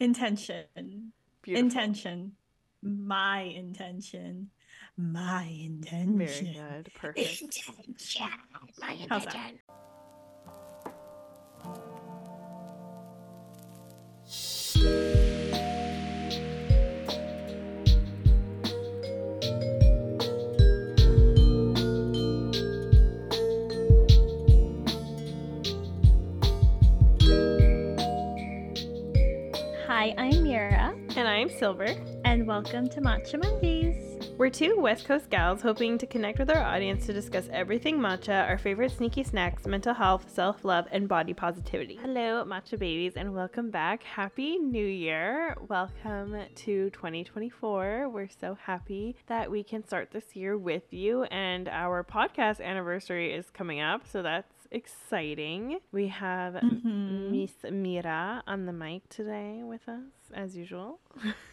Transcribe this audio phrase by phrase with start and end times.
[0.00, 1.12] Intention.
[1.42, 1.64] Beautiful.
[1.64, 2.32] Intention.
[2.82, 4.50] My intention.
[4.96, 6.18] My intention.
[6.18, 6.92] Very good.
[6.94, 7.42] Perfect.
[7.42, 8.28] Intention.
[8.80, 9.58] My intention.
[31.46, 31.94] I'm Silver.
[32.24, 34.32] and welcome to Matcha Mondays.
[34.36, 38.48] We're two West Coast gals hoping to connect with our audience to discuss everything matcha,
[38.48, 42.00] our favorite sneaky snacks, mental health, self love, and body positivity.
[42.02, 44.02] Hello, matcha babies, and welcome back.
[44.02, 45.56] Happy New Year.
[45.68, 48.08] Welcome to 2024.
[48.08, 53.32] We're so happy that we can start this year with you, and our podcast anniversary
[53.32, 55.78] is coming up, so that's exciting.
[55.92, 57.30] We have Mhm.
[57.30, 60.02] Miss Mira on the mic today with us,
[60.34, 61.00] as usual.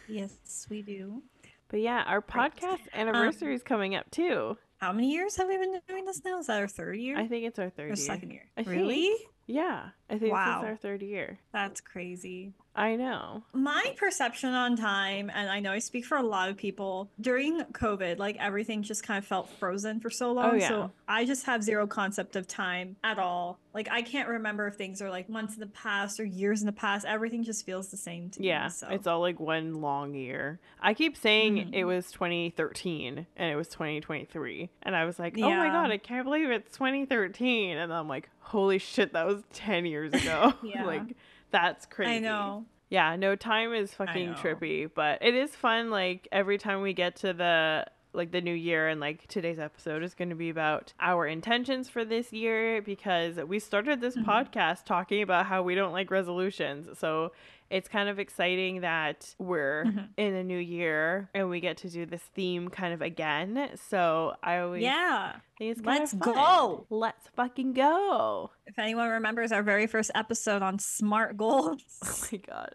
[0.08, 1.22] Yes, we do.
[1.68, 2.52] But yeah, our Right.
[2.54, 4.58] podcast anniversary is coming up too.
[4.78, 6.38] How many years have we been doing this now?
[6.38, 7.16] Is that our third year?
[7.16, 7.96] I think it's our third or year.
[7.96, 8.50] second year?
[8.56, 8.76] I think.
[8.76, 9.10] really?
[9.46, 10.60] Yeah, I think Wow.
[10.60, 11.38] this is our third year.
[11.52, 12.52] That's crazy.
[12.76, 13.44] I know.
[13.52, 17.60] My perception on time, and I know I speak for a lot of people, during
[17.66, 20.50] COVID, like everything just kind of felt frozen for so long.
[20.50, 20.68] Oh, yeah.
[20.68, 23.60] So I just have zero concept of time at all.
[23.74, 26.66] Like I can't remember if things are like months in the past or years in
[26.66, 27.06] the past.
[27.06, 28.70] Everything just feels the same to Yeah, me.
[28.70, 30.58] So it's all like one long year.
[30.80, 31.86] I keep saying it Mhm.
[31.86, 34.68] was 2013 and it was 2023.
[34.82, 37.76] And I was like, oh my God, I can't believe it's 2013.
[37.76, 40.52] And I'm like, holy shit, that was 10 years ago.
[40.64, 40.84] Yeah.
[40.84, 41.14] like,
[41.50, 42.16] that's crazy.
[42.16, 42.64] I know.
[42.90, 45.90] Yeah, no time is fucking trippy, but it is fun.
[45.90, 50.04] Like every time we get to the like the new year, and like today's episode
[50.04, 54.24] is going to be about our intentions for this year because we started this Mhm.
[54.24, 56.96] podcast talking about how we don't like resolutions.
[56.98, 57.32] So
[57.70, 60.08] it's kind of exciting that we're Mhm.
[60.16, 63.70] in a new year and we get to do this theme kind of again.
[63.88, 65.32] So I always Yeah.
[65.58, 66.86] think it's kind Let's go.
[66.90, 68.50] Let's fucking go.
[68.66, 72.74] If anyone remembers our very first episode on smart goals, Oh my god.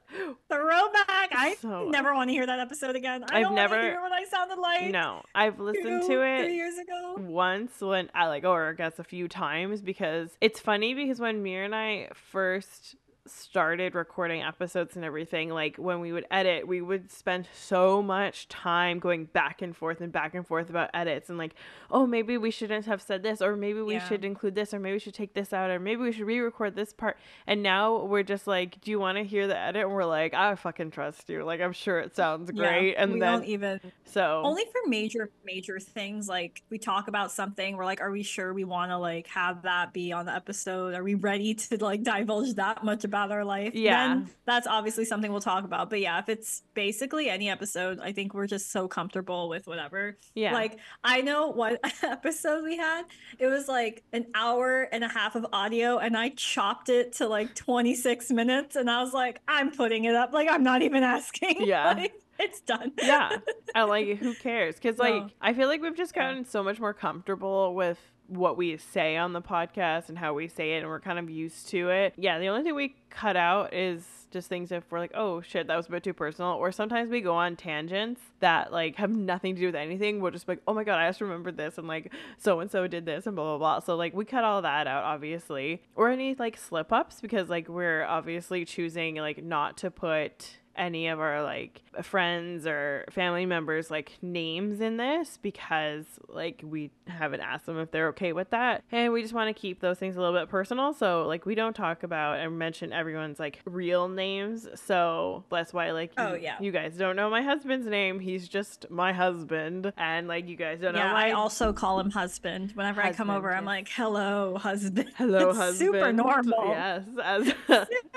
[0.49, 1.29] throwback.
[1.35, 3.23] I So- never want to hear that episode again.
[3.31, 4.91] I I've don't never- want to hear what I sounded like.
[4.91, 7.15] No, I've listened two, to three it years ago.
[7.19, 11.43] once when I like, or I guess a few times because it's funny because when
[11.43, 12.95] Mir and I first
[13.29, 18.47] started recording episodes and everything, like when we would edit, we would spend so much
[18.47, 21.55] time going back and forth and back and forth about edits and like,
[21.91, 24.07] oh, maybe we shouldn't have said this, or maybe we Yeah.
[24.07, 26.39] should include this, or maybe we should take this out, or maybe we should re
[26.39, 27.17] record this part.
[27.47, 29.83] And now we're just like, do you want to hear the edit?
[29.83, 31.43] And we're like, I fucking trust you.
[31.43, 32.91] Like, I'm sure it sounds great.
[32.93, 34.41] Yeah, and we then, don't even so.
[34.45, 38.53] only for major major things like we talk about something we're like are we sure
[38.53, 42.03] we want to like have that be on the episode are we ready to like
[42.03, 44.07] divulge that much about our life Yeah.
[44.07, 48.11] then that's obviously something we'll talk about but yeah if it's basically any episode i
[48.13, 50.53] think we're just so comfortable with whatever yeah.
[50.53, 53.03] like i know what episode we had
[53.37, 57.27] it was like an hour and a half of audio and i chopped it to
[57.27, 61.03] like 26 minutes and i was like i'm putting it up like i'm not even
[61.17, 61.93] asking Yeah.
[61.99, 63.35] Like, it's done yeah
[63.75, 65.29] i like who cares because like No.
[65.41, 66.29] i feel like we've just Yeah.
[66.29, 70.47] gotten so much more comfortable with what we say on the podcast and how we
[70.47, 72.13] say it and we're kind of used to it.
[72.17, 75.65] Yeah the only thing we cut out is just things if we're like oh shit
[75.67, 76.51] that was a bit too personal.
[76.51, 80.21] Or sometimes we go on tangents that like have nothing to do with anything.
[80.21, 82.69] We'll just be like oh my god i just remembered this and like so and
[82.69, 83.79] so did this and blah blah blah.
[83.79, 85.81] So like we cut all that out obviously.
[85.95, 91.07] Or any like slip ups because like we're obviously choosing like not to put any
[91.09, 97.41] of our like friends or family members like names in this because like we haven't
[97.41, 100.15] asked them if they're okay with that and we just want to keep those things
[100.15, 104.07] a little bit personal so like we don't talk about and mention everyone's like real
[104.07, 106.55] names so that's why like Oh, you, yeah.
[106.61, 110.79] you guys don't know my husband's name he's just my husband and like you guys
[110.79, 112.71] don't know Yeah, my I also call him husband.
[112.75, 116.67] Whenever I come Husband, over, I'm like, "Hello, husband." hello It's husband Super normal.
[116.69, 117.53] yes as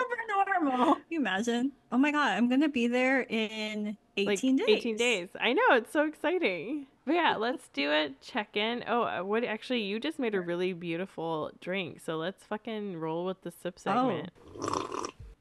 [0.63, 0.95] normal.
[0.95, 1.73] Can you imagine?
[1.91, 4.77] Oh my god, I'm gonna be there in 18 like days.
[4.79, 5.29] 18 days.
[5.41, 6.87] I know, it's so exciting.
[7.05, 8.85] But yeah, let's do a check in.
[8.87, 12.01] Oh, uh, what actually, you just made a really beautiful drink.
[12.01, 14.31] So let's fucking roll with the sip segment.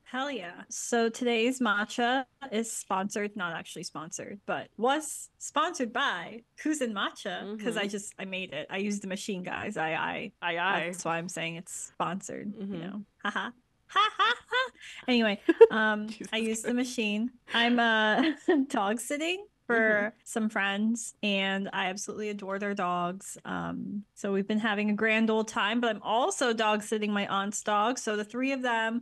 [0.03, 0.63] Hell yeah.
[0.67, 7.77] So today's matcha is sponsored, not actually sponsored, but was sponsored by Cuzen Matcha because
[7.77, 7.91] I Mhm.
[7.91, 8.67] just I made it.
[8.69, 9.77] I used the machine, guys.
[9.77, 10.83] I I Aye, aye.
[10.87, 12.71] that's why I'm saying it's sponsored, Mhm.
[12.73, 13.05] you know.
[13.23, 13.51] Haha.
[13.87, 14.50] Ha ha ha.
[15.07, 17.31] Anyway, um I used the machine.
[17.53, 18.33] I'm uh
[18.67, 20.17] dog sitting for Mm-hmm.
[20.25, 23.37] some friends and I absolutely adore their dogs.
[23.45, 27.27] Um so we've been having a grand old time, but I'm also dog sitting my
[27.27, 27.97] aunt's dog.
[27.97, 29.01] So the three of them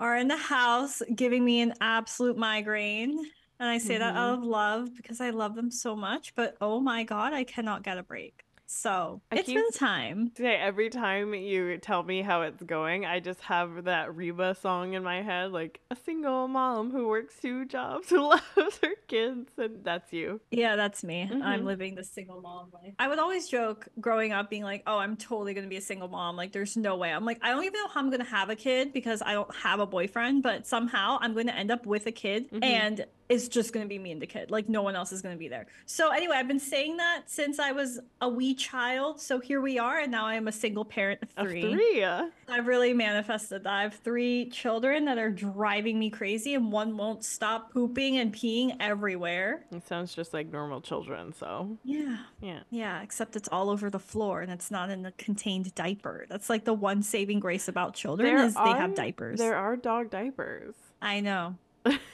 [0.00, 3.18] are in the house giving me an absolute migraine.
[3.60, 4.16] And I say that Mhm.
[4.16, 6.34] out of love because I love them so much.
[6.34, 8.41] But oh my God, I cannot get a break.
[8.74, 10.32] So I it's been time.
[10.36, 14.94] Say every time you tell me how it's going, I just have that Reba song
[14.94, 19.52] in my head, like a single mom who works two jobs, who loves her kids,
[19.58, 20.40] and that's you.
[20.50, 21.28] Yeah, that's me.
[21.30, 21.64] I'm Mhm.
[21.64, 22.94] living the single mom life.
[22.98, 25.82] I would always joke growing up being like, oh, I'm totally going to be a
[25.82, 26.36] single mom.
[26.36, 27.12] Like, there's no way.
[27.12, 29.34] I'm like, I don't even know how I'm going to have a kid because I
[29.34, 32.64] don't have a boyfriend, but somehow I'm going to end up with a kid Mhm.
[32.64, 34.50] and it's just going to be me and the kid.
[34.50, 35.66] Like, no one else is going to be there.
[35.86, 39.20] So, anyway, I've been saying that since I was a wee child.
[39.20, 40.00] So, here we are.
[40.00, 41.72] And now I am a single parent of three.
[41.72, 42.04] three.
[42.04, 43.72] I've really manifested that.
[43.72, 48.32] I have three children that are driving me crazy, and one won't stop pooping and
[48.34, 49.64] peeing everywhere.
[49.72, 52.18] It sounds just like normal children, so Yeah.
[52.40, 52.60] yeah.
[52.70, 56.26] Yeah, except it's all over the floor and it's not in a contained diaper.
[56.28, 59.38] That's like the one saving grace about children There is they have diapers.
[59.38, 60.74] There are dog diapers.
[61.00, 61.56] I know.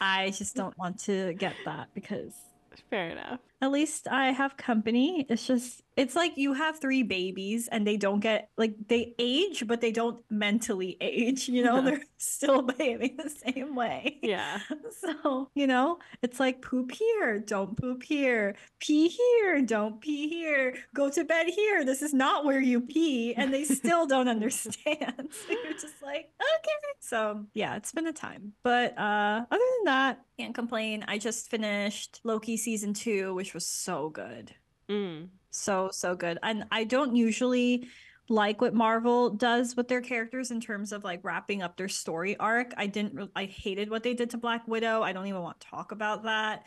[0.00, 2.34] I just don't want to get that because
[2.90, 3.40] Fair enough.
[3.60, 5.26] At least I have company.
[5.28, 9.66] It's just it's like you have three babies and they don't get like they age
[9.66, 11.82] but they don't mentally age, you know?
[11.82, 14.18] They're still behaving the same way.
[14.22, 14.60] Yeah.
[15.00, 20.74] So, you know, it's like poop here, don't poop here, pee here, don't pee here,
[20.92, 21.84] go to bed here.
[21.84, 23.34] This is not where you pee.
[23.34, 25.28] And they still don't understand.
[25.30, 26.72] So you're just like, okay.
[27.00, 28.54] So, yeah, it's been a time.
[28.62, 31.04] But uh other than that, can't complain.
[31.08, 34.54] I just finished Loki season two, which was so good.
[34.88, 35.28] Mm.
[35.50, 36.38] So, so good.
[36.42, 37.88] And I don't usually
[38.28, 42.36] like what Marvel does with their characters in terms of like wrapping up their story
[42.38, 42.72] arc.
[42.76, 45.02] I didn't, re- I hated what they did to Black Widow.
[45.02, 46.64] I don't even want to talk about that.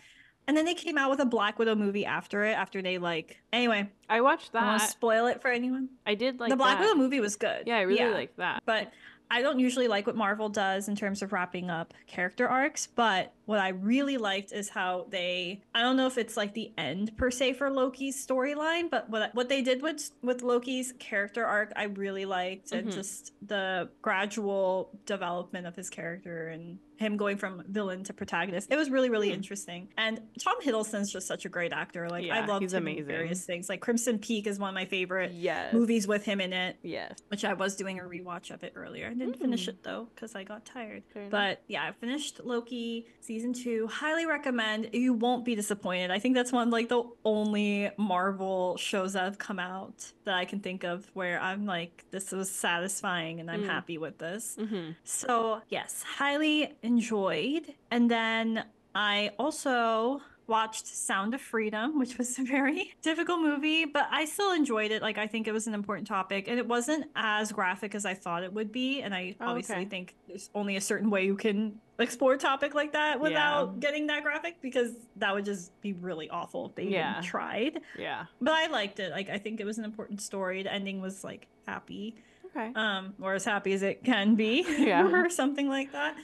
[0.48, 3.38] And then they came out with a Black Widow movie after it, after they like,
[3.54, 4.58] anyway, I watched that.
[4.58, 5.90] I don't want to spoil it for anyone.
[6.06, 6.84] I did like the Black that.
[6.84, 7.64] Widow movie was good.
[7.68, 8.64] Yeah, I really liked that.
[8.66, 8.92] But
[9.34, 13.32] I don't usually like what Marvel does in terms of wrapping up character arcs, but
[13.46, 17.16] what I really liked is how they I don't know if it's like the end
[17.18, 21.72] per se for Loki's storyline, but what what they did with with Loki's character arc
[21.78, 22.94] I really liked and Mhm.
[22.94, 28.72] just the gradual development of his character and him going from villain to protagonist.
[28.72, 29.36] It was really really Hmm.
[29.36, 29.90] interesting.
[29.98, 32.08] And Tom Hiddleston's just such a great actor.
[32.10, 33.06] Like I love he's him in amazing.
[33.08, 33.68] various things.
[33.68, 35.74] Like Crimson Peak is one of my favorite Yes.
[35.74, 37.18] movies with him in it Yes.
[37.28, 39.08] which I was doing a rewatch of it earlier.
[39.08, 39.70] I didn't finish Mm.
[39.70, 41.04] it though because I got tired.
[41.14, 41.32] Fair enough.
[41.32, 43.88] But yeah, I finished Loki season two.
[43.88, 44.90] Highly recommend.
[44.94, 46.12] You won't be disappointed.
[46.12, 50.36] I think that's one of, like the only Marvel shows that have come out that
[50.36, 53.68] I can think of where I'm like, this was satisfying and I'm Mm.
[53.68, 54.56] happy with this.
[54.60, 54.92] Mm-hmm.
[55.04, 57.74] So yes, highly enjoyed.
[57.90, 64.08] And then I also watched Sound of Freedom, which was a very difficult movie, but
[64.12, 65.02] I still enjoyed it.
[65.02, 68.14] Like I think it was an important topic and it wasn't as graphic as I
[68.14, 69.02] thought it would be.
[69.02, 69.86] And I Oh, obviously okay.
[69.86, 73.80] think there's only a certain way you can explore a topic like that without Yeah.
[73.80, 77.12] getting that graphic because that would just be really awful if they Yeah.
[77.12, 77.80] even tried.
[77.98, 78.26] Yeah.
[78.42, 79.12] But I liked it.
[79.12, 80.64] Like I think it was an important story.
[80.64, 82.16] The ending was like happy
[82.48, 82.72] Okay.
[82.76, 85.08] um, or as happy as it can be, Yeah.
[85.14, 86.16] or something like that.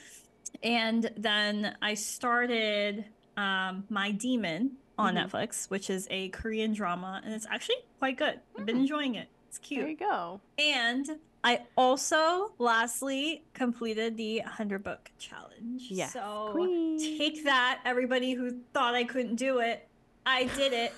[0.64, 3.06] And then I started
[3.38, 5.30] um, My Demon on Mhm.
[5.30, 8.40] Netflix, which is a Korean drama, and it's actually quite good.
[8.58, 8.82] I've been Mm.
[8.82, 9.28] enjoying it.
[9.48, 9.82] It's cute.
[9.82, 10.42] There you go.
[10.58, 15.84] And I also, lastly, completed the 100 book challenge.
[15.92, 16.08] Yeah.
[16.08, 16.98] So queen.
[17.00, 19.88] take that, everybody who thought I couldn't do it.
[20.26, 20.94] I did it.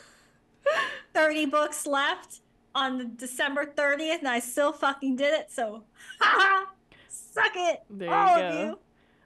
[1.13, 2.39] 30 books left
[2.73, 5.51] on the December 30th, and I still fucking did it.
[5.51, 5.83] So,
[7.09, 8.59] suck it, There all you of go.
[8.63, 8.79] you.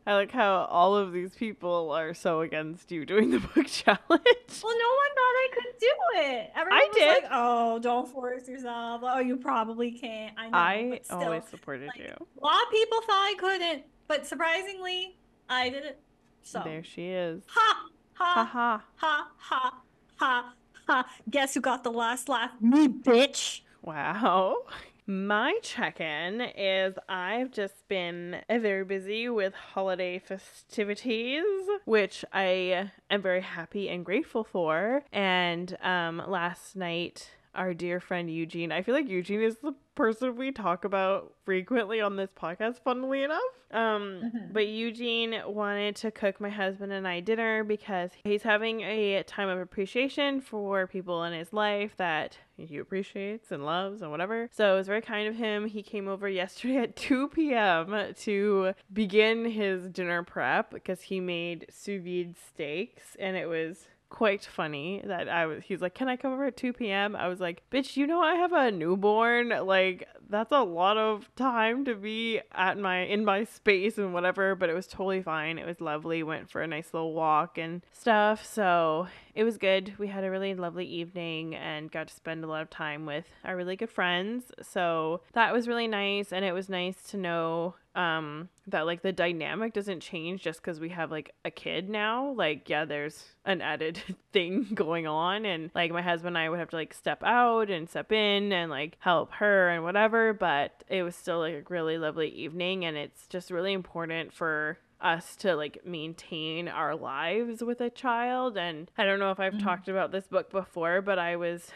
[0.05, 4.01] I like how all of these people are so against you doing the book challenge.
[4.09, 6.51] Well, no one thought I could do it.
[6.55, 7.07] Everyone was did.
[7.07, 9.01] like, "Oh, don't force yourself.
[9.03, 12.13] Oh, you probably can't." I know, I still, always supported like, you.
[12.41, 15.15] A lot of people thought I couldn't, but surprisingly,
[15.49, 15.99] I did it.
[16.41, 17.41] So, There she is.
[17.47, 18.83] Ha ha ha.
[18.95, 19.81] ha ha
[20.17, 20.53] ha
[20.85, 21.09] ha.
[21.29, 22.51] Guess who got the last laugh?
[22.59, 23.61] Me, bitch.
[23.81, 24.57] Wow.
[25.05, 31.43] My check in is I've just been very busy with holiday festivities,
[31.83, 35.03] which I am very happy and grateful for.
[35.11, 40.35] And um, last night, our dear friend Eugene, I feel like Eugene is the person
[40.35, 43.41] we talk about frequently on this podcast, funnily enough.
[43.69, 44.53] Um, Mhm.
[44.53, 49.49] But Eugene wanted to cook my husband and I dinner because he's having a time
[49.49, 54.47] of appreciation for people in his life that he appreciates and loves and whatever.
[54.51, 55.65] So it was very kind of him.
[55.67, 58.13] He came over yesterday at 2 p.m.
[58.21, 64.45] to begin his dinner prep because he made sous vide steaks and it was quite
[64.45, 67.39] funny that I was he's like, "Can I come over at 2 p.m.?" I was
[67.39, 69.49] like, "Bitch, you know I have a newborn.
[69.49, 74.53] Like that's a lot of time to be at my in my space and whatever,
[74.55, 75.57] but it was totally fine.
[75.57, 76.21] It was lovely.
[76.21, 78.45] Went for a nice little walk and stuff.
[78.45, 79.93] So, it was good.
[79.97, 83.25] We had a really lovely evening and got to spend a lot of time with
[83.43, 84.51] our really good friends.
[84.61, 86.31] So, that was really nice.
[86.31, 90.79] And it was nice to know um that like the dynamic doesn't change just because
[90.79, 92.31] we have like a kid now.
[92.31, 94.01] Like yeah there's an added
[94.33, 95.45] thing going on.
[95.45, 98.51] And like my husband and i would have to like step out and step in
[98.51, 100.33] and like help her and whatever.
[100.33, 102.85] But it was still like a really lovely evening.
[102.85, 108.57] And it's just really important for us to like maintain our lives with a child
[108.57, 109.65] and i don't know if i've mm-hmm.
[109.65, 111.71] talked about this book before but i was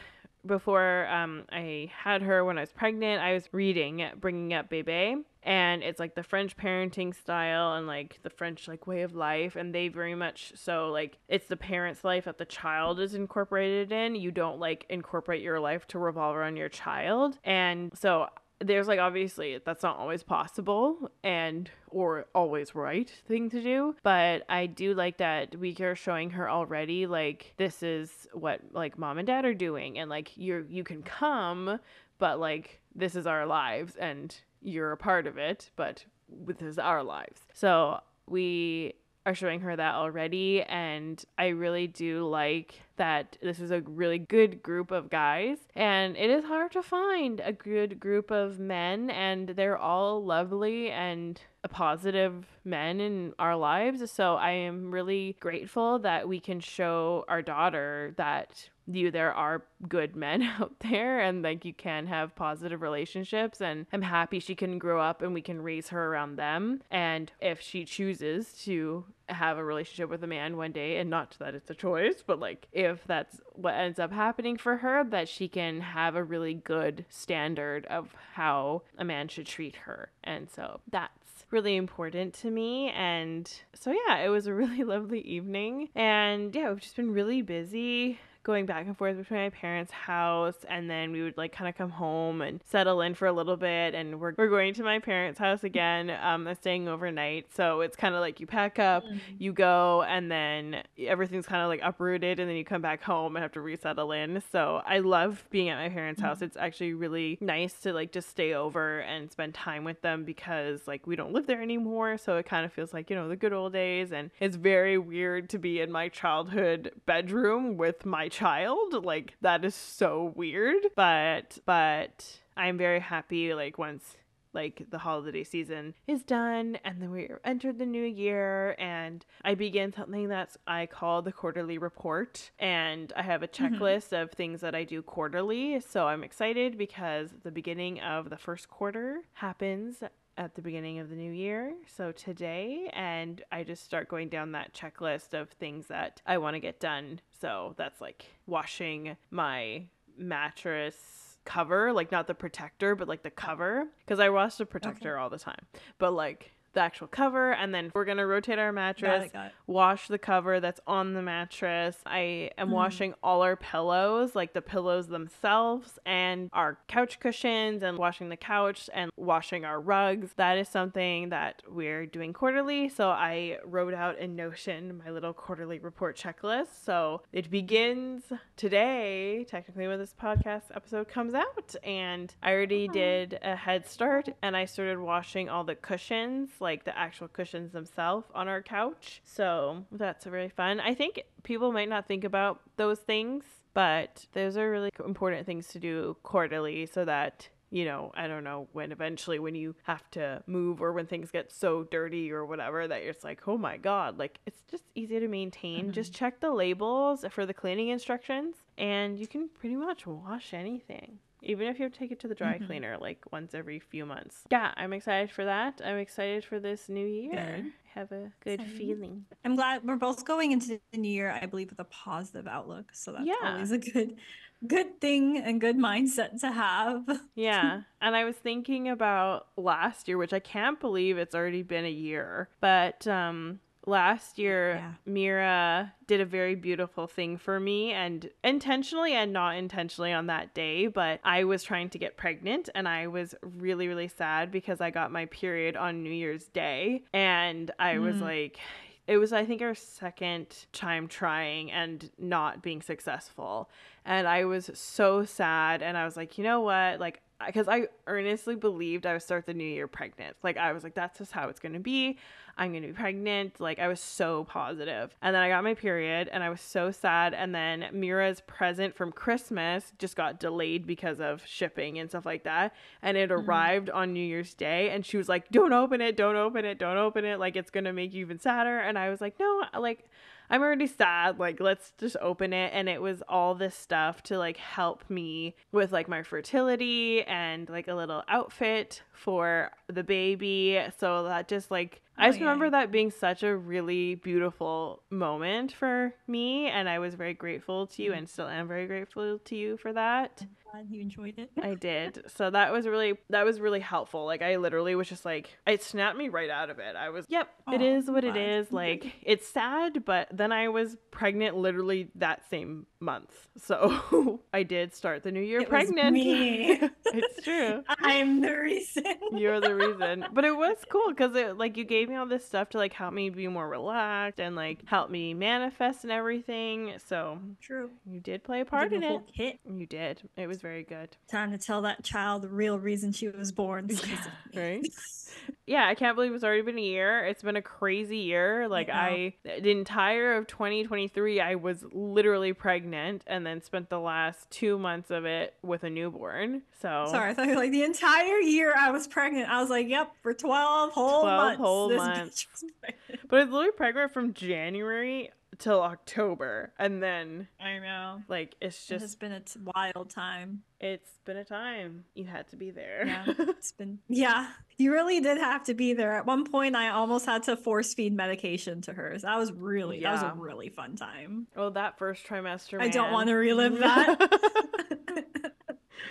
[0.48, 5.18] before um, I had her when I was pregnant, I was reading Bringing Up Bebe.
[5.44, 9.56] And it's like the French parenting style and like the French like way of life.
[9.56, 13.92] And they very much so like it's the parent's life that the child is incorporated
[13.92, 14.16] in.
[14.16, 17.38] You don't like incorporate your life to revolve around your child.
[17.44, 18.28] And so
[18.60, 24.44] there's like obviously that's not always possible and or always right thing to do but
[24.50, 29.18] i do like that we are showing her already like this is what like mom
[29.18, 31.80] and dad are doing and like you're you can come
[32.18, 36.80] but like this is our lives and you're a part of it but this is
[36.80, 37.42] our lives.
[37.54, 38.94] So we
[39.26, 44.20] are showing her that already and i really do like that this is a really
[44.20, 49.10] good group of guys and it is hard to find a good group of men
[49.10, 54.10] and they're all lovely and positive men in our lives.
[54.12, 59.64] So i am really grateful that we can show our daughter that you there are
[59.88, 64.56] good men out there and like you can have positive relationships and I'm happy she
[64.56, 66.82] can grow up and we can raise her around them.
[66.90, 71.36] And if she chooses to have a relationship with a man one day and not
[71.40, 75.28] that it's a choice but like if that's what ends up happening for her that
[75.28, 80.12] she can have a really good standard of how a man should treat her.
[80.24, 82.90] And so that's really important to me.
[82.92, 85.90] And so yeah it was a really lovely evening.
[85.96, 90.56] And yeah we've just been really busy going back and forth between my parents' house
[90.70, 93.58] and then we would like kind of come home and settle in for a little
[93.58, 97.46] bit and we're, we're going to my parents' house again um staying overnight.
[97.54, 99.18] So it's kind of like you pack up mm-hmm.
[99.38, 103.36] you go and then everything's kind of like uprooted and then you come back home
[103.36, 104.42] and have to resettle in.
[104.50, 106.30] So I love being at my parents' mm-hmm.
[106.30, 110.24] house it's actually really nice to like just stay over and spend time with them
[110.24, 112.18] because like we don't live there anymore.
[112.18, 114.14] So it kind of feels like you know the good old days.
[114.14, 119.06] And it's very weird to be in my childhood bedroom with my child.
[119.06, 120.84] Like that is so weird.
[120.96, 124.18] But but I'm very happy like once
[124.54, 129.54] like the holiday season is done and then we entered the new year and I
[129.54, 133.76] begin something that's I call the quarterly report and I have a mm-hmm.
[133.76, 134.24] checklist mm-hmm.
[134.24, 135.80] of things that I do quarterly.
[135.80, 140.02] So I'm excited because the beginning of the first quarter happens
[140.38, 141.74] at the beginning of the new year.
[141.96, 146.56] So today, and I just start going down that checklist of things that I want
[146.56, 147.20] to get done.
[147.42, 149.86] So that's like washing my
[150.18, 155.16] mattress cover, like not the protector, but like the cover, because I wash the protector
[155.16, 155.22] okay.
[155.22, 155.66] all the time.
[155.98, 159.32] But like the actual cover and then we're going to rotate our mattress,
[159.66, 161.98] wash the cover that's on the mattress.
[162.06, 162.74] I am mm.
[162.74, 168.38] washing all our pillows, like the pillows themselves and our couch cushions and washing the
[168.38, 170.30] couch and washing our rugs.
[170.36, 172.90] That is something that we're doing quarterly.
[172.90, 176.84] So I wrote out in Notion my little quarterly report checklist.
[176.86, 178.22] So it begins
[178.56, 184.30] today, technically when this podcast episode comes out, and I already did a head start
[184.44, 189.22] and I started washing all the cushions like the actual cushions themselves on our couch.
[189.24, 190.82] So that's really fun.
[190.82, 195.70] I think people might not think about those things, but those are really important things
[195.70, 200.10] to do quarterly so that you know, I don't know when eventually when you have
[200.12, 203.76] to move or when things get so dirty or whatever that it's like, oh my
[203.76, 205.82] God, like it's just easy to maintain.
[205.82, 205.92] Mm-hmm.
[205.92, 211.20] Just check the labels for the cleaning instructions and you can pretty much wash anything
[211.42, 212.66] even if you take it to the dry mm-hmm.
[212.66, 214.42] cleaner like once every few months.
[214.52, 215.82] Yeah, I'm excited for that.
[215.84, 217.32] I'm excited for this new year.
[217.64, 217.72] Good.
[217.94, 218.78] Have a good Exciting.
[218.78, 219.26] feeling.
[219.44, 222.92] I'm glad we're both going into the new year, I believe, with a positive outlook.
[222.94, 223.54] So that's yeah.
[223.54, 224.18] always a good
[224.66, 227.04] good thing and good mindset to have.
[227.36, 227.82] yeah.
[228.02, 231.92] And I was thinking about last year, which I can't believe it's already been a
[231.92, 232.50] year.
[232.60, 234.92] But um last year yeah.
[235.06, 240.54] Mira did a very beautiful thing for me and intentionally and not intentionally on that
[240.54, 244.82] day but I was trying to get pregnant and I was really really sad because
[244.82, 248.04] I got my period on New Year's Day and I mm.
[248.04, 248.60] was like
[249.08, 253.70] it was I think our second time trying and not being successful.
[254.04, 257.00] And I was so sad and I was like, "You know what?
[257.00, 260.36] Like because I earnestly believed I would start the new year pregnant.
[260.44, 262.18] Like I was like, that's just how it's gonna be.
[262.58, 263.60] I'm gonna be pregnant.
[263.60, 265.16] Like I was so positive.
[265.22, 267.34] And then I got my period and I was so sad.
[267.34, 272.44] And then Mira's present from Christmas just got delayed because of shipping and stuff like
[272.46, 272.74] that.
[273.02, 273.48] And it Mhm.
[273.48, 276.80] arrived on New Year's Day and she was like, Don't open it, don't open it,
[276.80, 277.40] don't open it.
[277.40, 278.80] Like it's gonna make you even sadder.
[278.80, 280.10] And I was like, No, like
[280.50, 281.40] I'm already sad.
[281.40, 282.72] Like, let's just open it.
[282.74, 287.70] And it was all this stuff to like help me with like my fertility and
[287.70, 290.80] like a little outfit for the baby.
[291.00, 295.72] So that just like, I Oh, just remember that being such a really beautiful moment
[295.72, 296.68] for me.
[296.68, 298.18] And I was very grateful to you Mhm.
[298.18, 300.44] and still am very grateful to you for that.
[300.72, 301.52] Glad you enjoyed it.
[301.62, 302.24] I did.
[302.36, 304.26] So that was really that was really helpful.
[304.26, 306.96] Like I literally was just like it snapped me right out of it.
[306.96, 308.72] I was, yep, it Aw, is what it is.
[308.72, 313.32] Like it's sad, but then I was pregnant literally that same month.
[313.58, 316.14] So I did start the new year It was pregnant.
[316.14, 316.80] me.
[317.06, 317.84] it's true.
[318.00, 319.04] I'm the reason.
[319.34, 320.26] You're the reason.
[320.34, 322.94] But it was cool because it like you gave me all this stuff to like
[322.94, 326.94] help me be more relaxed and like help me manifest and everything.
[327.08, 327.92] So True.
[328.06, 329.22] you did play a part in a it.
[329.36, 329.60] kit.
[329.70, 330.22] You did.
[330.36, 331.16] It was very good.
[331.30, 333.90] Time to tell that child the real reason she was born.
[334.08, 334.28] Of.
[334.56, 334.86] Right?
[335.66, 337.26] yeah, I can't believe it's already been a year.
[337.26, 338.68] It's been a crazy year.
[338.68, 338.90] Like.
[338.90, 344.78] I the entire of 2023 I was literally pregnant and then spent the last 2
[344.78, 346.64] months of it with a newborn.
[346.82, 349.50] So Sorry, I thought you like the entire year I was pregnant.
[349.50, 351.58] I was like, yep, for 12 whole 12 months.
[351.58, 352.44] whole months.
[352.44, 353.30] bitch was pregnant.
[353.30, 358.22] But I was literally pregnant from January till October and then I know.
[358.28, 360.62] like it's just It has been a t- wild time.
[360.80, 362.04] it's been a time.
[362.14, 363.04] You had to be there.
[363.06, 364.00] Yeah, it's been.
[364.08, 364.48] Yeah,
[364.78, 366.14] you really did have to be there.
[366.16, 369.18] At one point, I almost had to force feed medication to her.
[369.20, 371.48] So that was really, that was a really fun time.
[371.56, 375.52] well, that first trimester I don't want to relive that.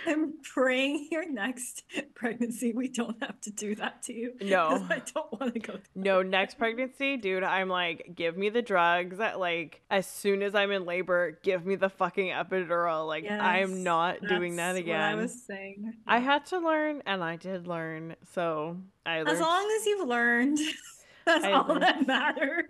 [0.05, 1.83] I'm praying your next
[2.15, 4.33] pregnancy we don't have to do that to you.
[4.41, 4.85] No.
[4.89, 5.73] I don't want to go.
[5.73, 9.17] Through No, next pregnancy, dude, I'm like, give me the drugs.
[9.17, 13.07] Like, as soon as I'm in labor, give me the fucking epidural.
[13.07, 14.99] Like, I am not doing that again.
[14.99, 15.93] What I was saying.
[16.05, 18.15] I had to learn, and I did learn.
[18.33, 19.29] So I learned.
[19.29, 20.59] As long as you've learned,
[21.25, 21.81] that's I all learned.
[21.83, 22.65] that matters.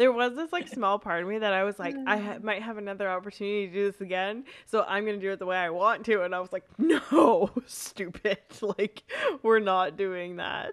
[0.00, 2.62] There was this like small part of me that I was like, I ha- might
[2.62, 5.68] have another opportunity to do this again, so I'm gonna do it the way I
[5.68, 6.22] want to.
[6.22, 8.38] And I was like, no, stupid.
[8.62, 9.02] Like,
[9.42, 10.72] we're not doing that.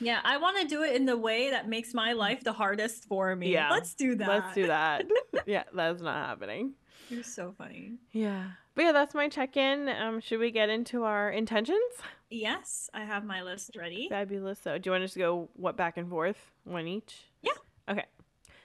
[0.00, 3.06] Yeah, I want to do it in the way that makes my life the hardest
[3.06, 3.52] for me.
[3.52, 4.28] Yeah, let's do that.
[4.28, 5.06] Let's do that.
[5.46, 6.74] yeah, that's not happening.
[7.08, 7.94] You're so funny.
[8.12, 8.50] Yeah.
[8.74, 9.88] But yeah, that's my check in.
[9.88, 11.80] Um, should we get into our intentions?
[12.28, 14.08] Yes, I have my list ready.
[14.10, 14.58] Fabulous.
[14.58, 17.24] So, do you want us to go what back and forth, one each?
[17.42, 17.52] Yeah.
[17.88, 18.04] Okay.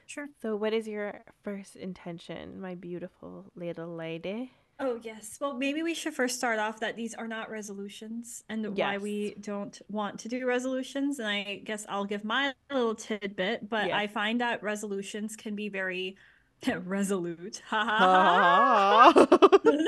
[0.06, 0.28] Sure.
[0.42, 4.52] So, what is your first intention, my beautiful little lady?
[4.80, 5.38] Oh, yes.
[5.40, 9.36] Well, maybe we should first start off that these are not resolutions and why we
[9.40, 11.20] don't want to do resolutions.
[11.20, 13.94] And I guess I'll give my little tidbit, but Yes.
[13.94, 16.18] I find that resolutions can be very
[16.86, 17.62] resolute.
[17.68, 19.60] Ha ha ha.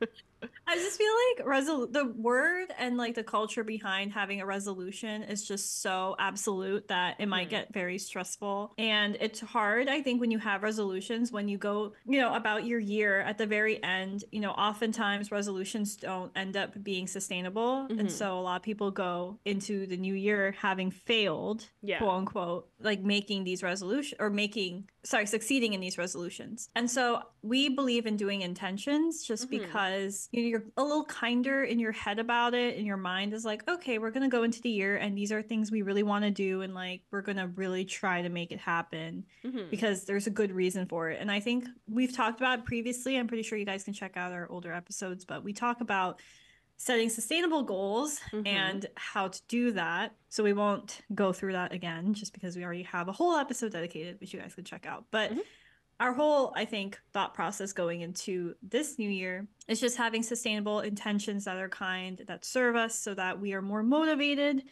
[0.70, 5.22] I just feel like resol the word and like the culture behind having a resolution
[5.22, 7.50] is just so absolute that it might Mhm.
[7.50, 8.74] get very stressful.
[8.76, 12.66] And it's hard, I think, when you have resolutions, when you go, you know, about
[12.66, 17.86] your year at the very end, you know, oftentimes resolutions don't end up being sustainable.
[17.90, 18.00] Mhm.
[18.00, 21.96] And so a lot of people go into the new year having failed, Yeah.
[21.98, 26.68] quote unquote, like making these resolutions or making, sorry, succeeding in these resolutions.
[26.76, 29.50] And so we believe in doing intentions just Mhm.
[29.50, 33.32] because you know, you're a little kinder in your head about it and your mind
[33.32, 35.82] is like, okay, we're going to go into the year and these are things we
[35.82, 36.62] really want to do.
[36.62, 39.70] And like, we're going to really try to make it happen Mhm.
[39.70, 41.20] because there's a good reason for it.
[41.20, 43.16] And I think we've talked about it previously.
[43.16, 46.20] I'm pretty sure you guys can check out our older episodes, but we talk about
[46.80, 48.46] setting sustainable goals Mhm.
[48.46, 50.14] and how to do that.
[50.28, 53.72] So we won't go through that again just because we already have a whole episode
[53.72, 55.06] dedicated, which you guys can check out.
[55.10, 55.40] But Mhm.
[56.00, 60.80] Our whole, I think, thought process going into this new year is just having sustainable
[60.80, 64.62] intentions that are kind, that serve us so that we are more motivated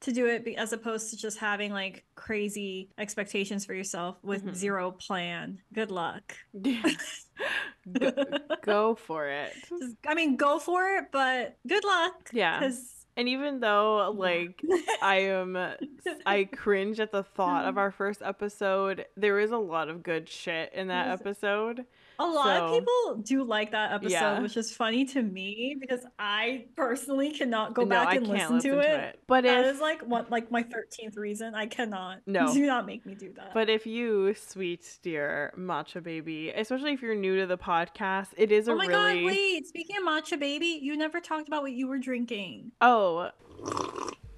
[0.00, 4.54] to do it as opposed to just having like crazy expectations for yourself with Mhm.
[4.54, 5.62] zero plan.
[5.72, 6.36] Good luck.
[7.98, 8.12] go,
[8.62, 9.52] go for it.
[9.68, 12.30] Just, I mean, go for it, but good luck.
[12.32, 12.60] Yeah.
[12.60, 14.62] Because And even though like
[15.02, 15.56] I am
[16.26, 17.80] I cringe at the thought of uh-huh.
[17.80, 21.86] our first episode, there is a lot of good shit in that episode.
[22.18, 24.40] A lot of people do like that episode, Yeah.
[24.40, 28.52] which is funny to me because I personally cannot go no, back I and can't
[28.54, 29.20] listen, to, it.
[29.26, 31.54] But That if is like one like my thirteenth reason.
[31.54, 32.18] I cannot.
[32.26, 32.52] No.
[32.52, 33.52] do not make me do that.
[33.54, 38.50] but if you, sweet dear matcha baby, especially if you're new to the podcast, it
[38.52, 39.26] is a oh my really god!
[39.26, 42.72] Wait, speaking of matcha, baby, you never talked about what you were drinking.
[42.80, 43.30] Oh,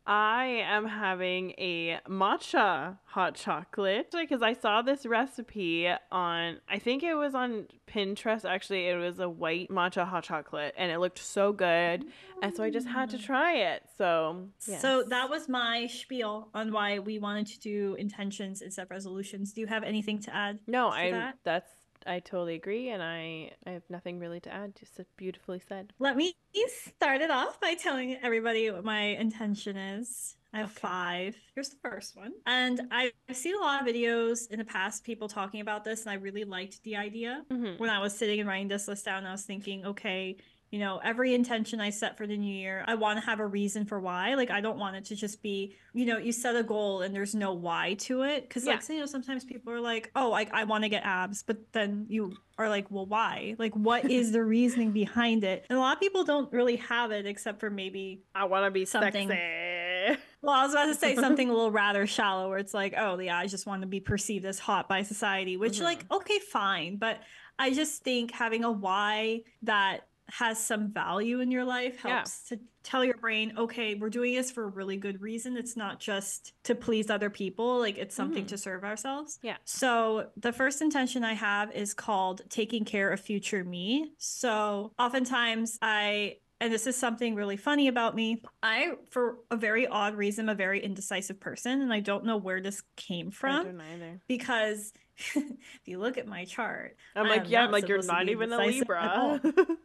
[0.06, 7.02] I am having a matcha hot chocolate because I saw this recipe on, I think
[7.02, 8.44] it was on Pinterest.
[8.44, 12.04] Actually, it was a white matcha hot chocolate and it looked so good.
[12.40, 13.24] And so I just had to mm.
[13.24, 13.82] try it.
[13.98, 14.80] So, yes.
[14.80, 19.52] So that was my spiel on why we wanted to do intentions instead of resolutions.
[19.52, 20.60] Do you have anything to add?
[20.68, 21.38] no, to I, that?
[21.42, 21.70] that's,
[22.06, 22.90] I totally agree.
[22.90, 24.74] And I, I have nothing really to add.
[24.76, 25.92] Just beautifully said.
[25.98, 26.34] Let me
[26.68, 30.36] start it off by telling everybody what my intention is.
[30.54, 30.80] I have Okay.
[30.80, 31.36] five.
[31.54, 32.32] Here's the first one.
[32.46, 36.10] And I've seen a lot of videos in the past, people talking about this, and
[36.10, 37.44] I really liked the idea.
[37.50, 37.78] Mhm.
[37.78, 40.36] When I was sitting and writing this list down, I was thinking, okay,
[40.70, 43.46] you know, every intention I set for the new year, I want to have a
[43.46, 44.34] reason for why.
[44.34, 47.14] Like, I don't want it to just be, you know, you set a goal and
[47.14, 48.50] there's no why to it.
[48.50, 51.42] Cause, like, you know, sometimes people are like, oh, I, I want to get abs,
[51.44, 53.54] but then you are like, well, why?
[53.58, 55.64] Like, what is the reasoning behind it?
[55.70, 58.70] And a lot of people don't really have it except for maybe, I want to
[58.72, 60.20] be Something- sexy.
[60.42, 63.18] well, I was about to say something a little rather shallow where it's like, oh,
[63.20, 65.84] yeah, I just want to be perceived as hot by society, which, Mhm.
[65.84, 66.96] like, okay, fine.
[66.96, 67.20] But
[67.58, 72.16] I just think having a why that has some value in your life Yeah.
[72.16, 75.56] helps to tell your brain, okay, we're doing this for a really good reason.
[75.56, 78.48] It's not just to please other people, like, it's something Mhm.
[78.48, 79.38] to serve ourselves.
[79.42, 79.56] Yeah.
[79.64, 84.12] So the first intention I have is called taking care of future me.
[84.18, 88.42] So oftentimes I and this is something really funny about me.
[88.62, 92.38] I, for a very odd reason, am a very indecisive person, and I don't know
[92.38, 94.20] where this came I from don't either.
[94.26, 94.94] because
[95.34, 98.58] if you look at my chart, I'm like, yeah, I'm like, you're not even a
[98.58, 99.38] indecisive at all.
[99.42, 99.66] Libra.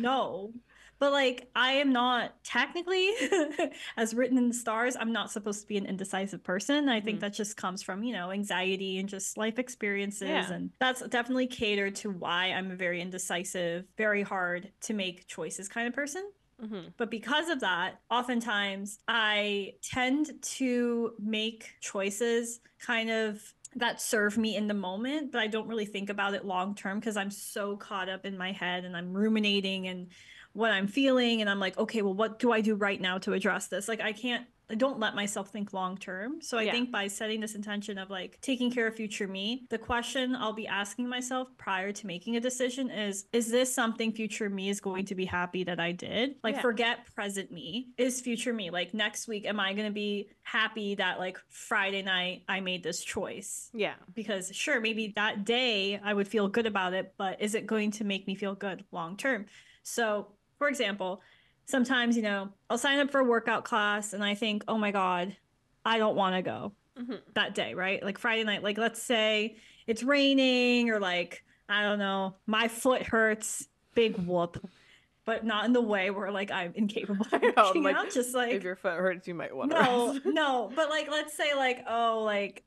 [0.00, 0.52] no.
[1.00, 3.12] But like I am not technically
[3.96, 6.88] as written in the stars, I'm not supposed to be an indecisive person.
[6.88, 7.20] I think Mhm.
[7.20, 10.52] that just comes from, you know, anxiety and just life experiences Yeah.
[10.52, 15.68] and that's definitely catered to why I'm a very indecisive, very hard to make choices
[15.68, 16.32] kind of person.
[16.60, 16.92] Mhm.
[16.96, 23.40] But because of that, oftentimes I tend to make choices kind of
[23.76, 26.98] that serve me in the moment, but I don't really think about it long term
[26.98, 30.08] because I'm so caught up in my head and I'm ruminating and
[30.52, 31.40] what I'm feeling.
[31.40, 33.88] And I'm like, okay, well, what do I do right now to address this?
[33.88, 34.46] Like, I can't.
[34.70, 36.40] I don't let myself think long term.
[36.42, 36.72] So I Yeah.
[36.72, 40.52] think by setting this intention of like taking care of future me, the question I'll
[40.52, 44.80] be asking myself prior to making a decision is is this something future me is
[44.80, 46.36] going to be happy that I did?
[46.42, 46.60] Like Yeah.
[46.60, 47.92] forget present me.
[47.96, 52.02] Is future me like next week am I going to be happy that like Friday
[52.02, 53.70] night I made this choice?
[53.72, 53.94] Yeah.
[54.14, 57.90] Because sure, maybe that day I would feel good about it, but is it going
[57.92, 59.46] to make me feel good long term?
[59.82, 61.22] So, for example,
[61.68, 64.90] sometimes, you know, I'll sign up for a workout class and I think, oh my
[64.90, 65.36] God,
[65.84, 67.20] I don't want to go Mhm.
[67.34, 68.02] that day, right?
[68.02, 73.02] Like Friday night, like let's say it's raining or like, I don't know, my foot
[73.02, 74.66] hurts, big whoop,
[75.26, 78.10] but not in the way where like I'm incapable of No, I'm like, out.
[78.10, 81.34] Just like, if your foot hurts, you might want to no, no, but like let's
[81.36, 82.64] say like oh like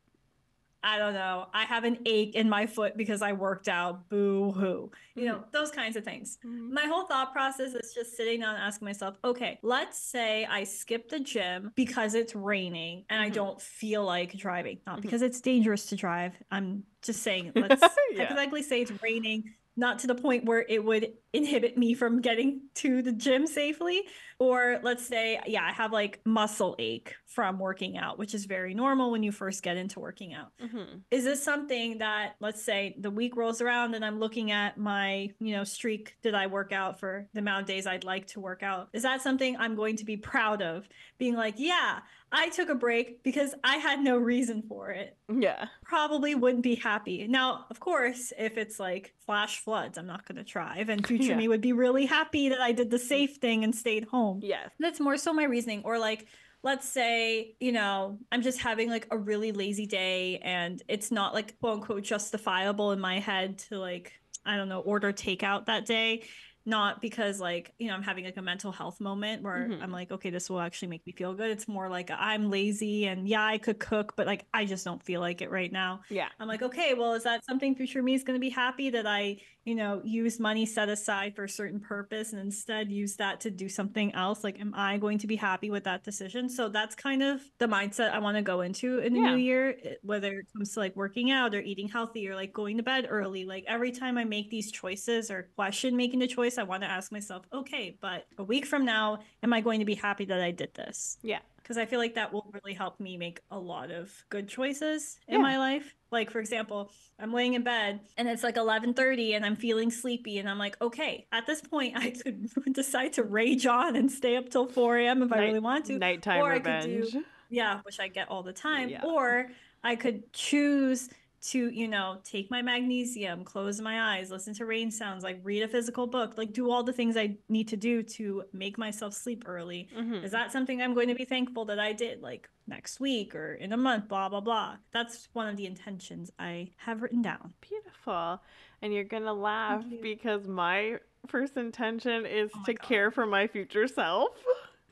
[0.83, 4.09] I don't know, I have an ache in my foot because I worked out.
[4.09, 4.91] Boo hoo.
[5.15, 6.39] You know, those kinds of things.
[6.43, 6.71] Mhm.
[6.71, 10.63] My whole thought process is just sitting down and asking myself, okay, let's say I
[10.63, 13.33] skip the gym because it's raining and I Mhm.
[13.33, 14.79] don't feel like driving.
[14.87, 15.01] Not Mhm.
[15.01, 16.33] because it's dangerous to drive.
[16.49, 18.23] I'm just saying, let's Yeah.
[18.23, 22.61] hypothetically say it's raining, not to the point where it would inhibit me from getting
[22.75, 24.03] to the gym safely.
[24.41, 28.73] Or let's say, yeah, I have like muscle ache from working out, which is very
[28.73, 31.01] normal when you first get into working out Mhm.
[31.11, 35.29] is this something that let's say the week rolls around and i'm looking at my
[35.39, 38.39] you know streak did i work out for the amount of days i'd like to
[38.39, 41.99] work out is that something i'm going to be proud of being like yeah
[42.31, 45.65] i took a break because i had no reason for it Yeah.
[45.83, 50.37] probably wouldn't be happy now of course if it's like flash floods i'm not going
[50.37, 50.77] to try.
[50.87, 51.37] and future Yeah.
[51.37, 54.69] me would be really happy that i did the safe thing and stayed home Yes.
[54.79, 55.81] that's more so my reasoning.
[55.83, 56.27] Or like,
[56.63, 61.33] let's say, you know, I'm just having like a really lazy day and it's not
[61.33, 64.13] like quote unquote justifiable in my head to like,
[64.45, 66.23] I don't know, order takeout that day.
[66.63, 69.81] not because like you know i'm having like a mental health moment where Mhm.
[69.81, 73.07] i'm like okay this will actually make me feel good it's more like i'm lazy
[73.07, 76.01] and yeah i could cook but like i just don't feel like it right now
[76.07, 76.27] Yeah.
[76.39, 79.07] i'm like okay well is that something future me is going to be happy that
[79.07, 83.39] i you know use money set aside for a certain purpose and instead use that
[83.41, 86.67] to do something else like am i going to be happy with that decision so
[86.67, 89.31] that's kind of the mindset i want to go into in the Yeah.
[89.35, 92.51] new year eh, whether it comes to like working out or eating healthy or like
[92.53, 96.27] going to bed early like every time i make these choices or question making the
[96.27, 99.79] choice i want to ask myself okay but a week from now am i going
[99.79, 101.39] to be happy that i did this Yeah.
[101.61, 105.17] Because I feel like that will really help me make a lot of good choices
[105.27, 105.41] in Yeah.
[105.41, 105.95] my life.
[106.11, 110.37] Like for example, I'm laying in bed and it's like 11:30 and I'm feeling sleepy
[110.39, 114.35] and I'm like, okay, at this point I could decide to rage on and stay
[114.35, 115.21] up till 4 a.m.
[115.23, 115.97] if I really want to.
[115.97, 117.25] Nighttime or I could do- revenge.
[117.49, 118.89] Yeah, which I get all the time.
[118.89, 119.03] Yeah.
[119.03, 119.49] Or
[119.83, 121.09] I could choose
[121.49, 125.63] to, you know, take my magnesium, close my eyes, listen to rain sounds, like read
[125.63, 129.13] a physical book, like do all the things I need to do to make myself
[129.13, 129.89] sleep early.
[129.97, 130.23] Mhm.
[130.23, 133.55] Is that something I'm going to be thankful that I did like next week or
[133.55, 134.77] in a month, blah, blah, blah?
[134.91, 137.53] That's one of the intentions I have written down.
[137.61, 138.41] Beautiful.
[138.83, 139.99] And you're going to laugh you.
[140.01, 142.87] because my first intention is Oh to God.
[142.87, 144.29] care for my future self.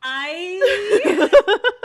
[0.02, 1.60] I.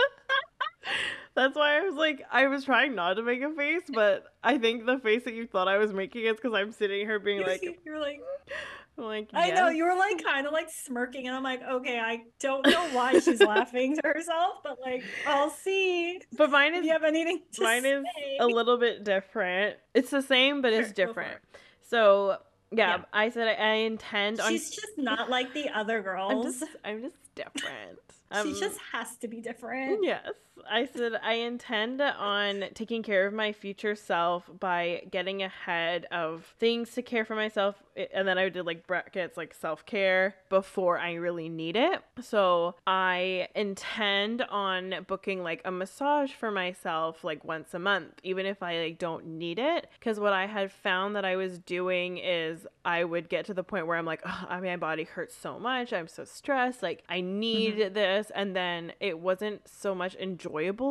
[1.34, 4.56] That's why I was like, I was trying not to make a face, but I
[4.58, 7.42] think the face that you thought I was making is because I'm sitting here being
[7.46, 8.20] like, you're like,
[8.96, 12.20] like I know you were like kind of like smirking, and I'm like, okay, I
[12.38, 16.20] don't know why she's laughing to herself, but like, I'll see.
[16.36, 18.04] But mine is you have anything mine is
[18.38, 19.76] a little bit different.
[19.92, 21.32] It's the same, but it's Sure, for different.
[21.52, 21.58] it.
[21.88, 22.38] So
[22.70, 23.04] yeah, Yeah.
[23.12, 24.50] I said I, I intend on.
[24.52, 26.32] She's just not like the other girls.
[26.32, 27.98] I'm just, I'm just different.
[28.32, 29.98] she Um, just has to be different.
[30.04, 30.28] Yes.
[30.70, 36.54] I said I intend on taking care of my future self by getting ahead of
[36.58, 37.76] things to care for myself.
[38.12, 42.02] And then I did like brackets like self care before I really need it.
[42.20, 48.46] So I intend on booking like a massage for myself like once a month, even
[48.46, 49.88] if I like don't need it.
[49.98, 53.64] Because what I had found that I was doing is I would get to the
[53.64, 55.92] point where I'm like, oh, my body hurts so much.
[55.92, 56.82] I'm so stressed.
[56.82, 57.38] Like I mm-hmm.
[57.38, 58.30] need this.
[58.34, 60.43] And then it wasn't so much enjoyable.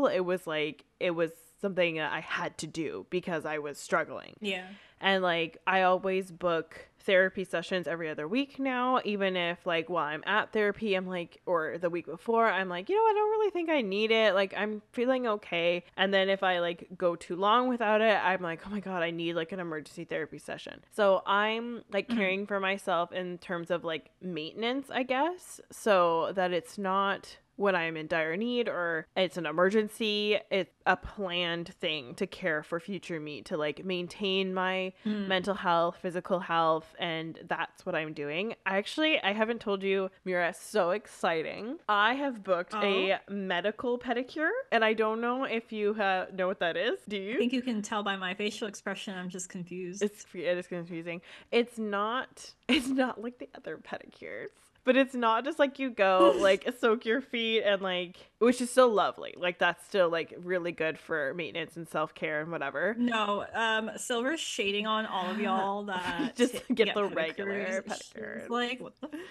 [0.07, 4.33] It was like, it was something I had to do because I was struggling.
[4.41, 4.67] Yeah.
[4.99, 10.05] And like I always book therapy sessions every other week now, even if like while
[10.05, 13.29] I'm at therapy, I'm like, or the week before, I'm like, you know, I don't
[13.31, 14.33] really think I need it.
[14.33, 15.83] Like I'm feeling okay.
[15.97, 19.03] And then if I like go too long without it, I'm like, oh my God,
[19.03, 20.81] I need like an emergency therapy session.
[20.91, 22.15] So I'm like Mhm.
[22.17, 27.75] caring for myself in terms of like maintenance, I guess, so that it's not when
[27.75, 32.79] I'm in dire need or it's an emergency, it's a planned thing to care for
[32.79, 35.27] future me, to like maintain my Mm.
[35.27, 38.55] mental health, physical health, and that's what I'm doing.
[38.65, 41.77] Actually, I haven't told you, Mira, so exciting.
[41.87, 46.59] I have booked a medical pedicure, and I don't know if you uh, know what
[46.59, 46.99] that is.
[47.07, 47.35] Do you?
[47.35, 49.15] I think you can tell by my facial expression.
[49.17, 50.01] I'm just confused.
[50.01, 51.21] It's it is confusing.
[51.51, 54.47] It's not it's not like the other pedicures.
[54.85, 58.69] But it's not just like you go like soak your feet and like which is
[58.69, 59.33] still lovely.
[59.37, 62.95] Like that's still like really good for maintenance and self-care and whatever.
[62.97, 67.93] No, um, Silver's shading on all of y'all that Just t- get the regular She's
[67.93, 68.49] pedicures.
[68.49, 69.21] Like, what the fuck is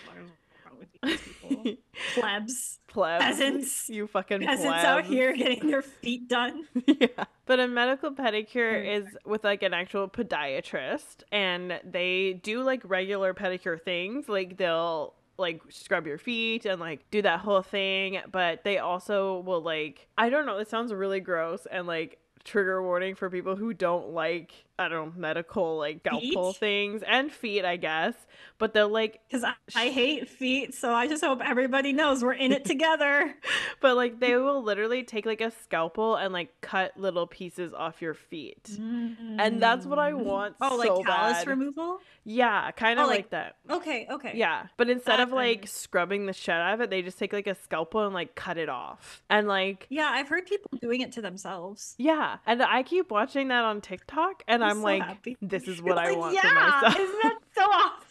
[0.65, 1.75] wrong with these people?
[2.15, 3.25] Plebs, plebs.
[3.25, 3.89] Peasants.
[3.91, 6.65] You fucking peasants out here getting their feet done.
[6.87, 7.25] yeah.
[7.45, 13.35] But a medical pedicure is with like an actual podiatrist and they do like regular
[13.35, 14.29] pedicure things.
[14.29, 19.41] Like they'll like scrub your feet and like do that whole thing, but they also
[19.41, 23.57] will like I don't know, it sounds really gross and like trigger warning for people
[23.57, 26.61] who don't like I don't know medical like scalpel Feet?
[26.61, 28.15] things and feet I guess
[28.59, 32.33] but they'll like Because I, I hate feet, so I just hope everybody knows we're
[32.33, 33.35] in it together.
[33.81, 38.01] but like they will literally take like a scalpel and like cut little pieces off
[38.01, 40.25] your feet and that's what I Mm.
[40.25, 41.47] want Oh, like so callus bad.
[41.47, 41.99] removal?
[42.25, 43.57] Yeah, kind of Oh, like, like- that.
[43.69, 44.33] Okay, okay.
[44.37, 47.47] Yeah, but instead of like scrubbing the shit out of it, they just take like
[47.49, 49.23] a scalpel and like cut it off.
[49.29, 51.95] And like, Yeah, I've heard people doing it to themselves.
[51.99, 55.37] yeah, and I keep watching that on TikTok, and I'm so like, happy.
[55.43, 57.01] this is what I like, want yeah, for myself.
[57.01, 58.02] Isn't that so awesome?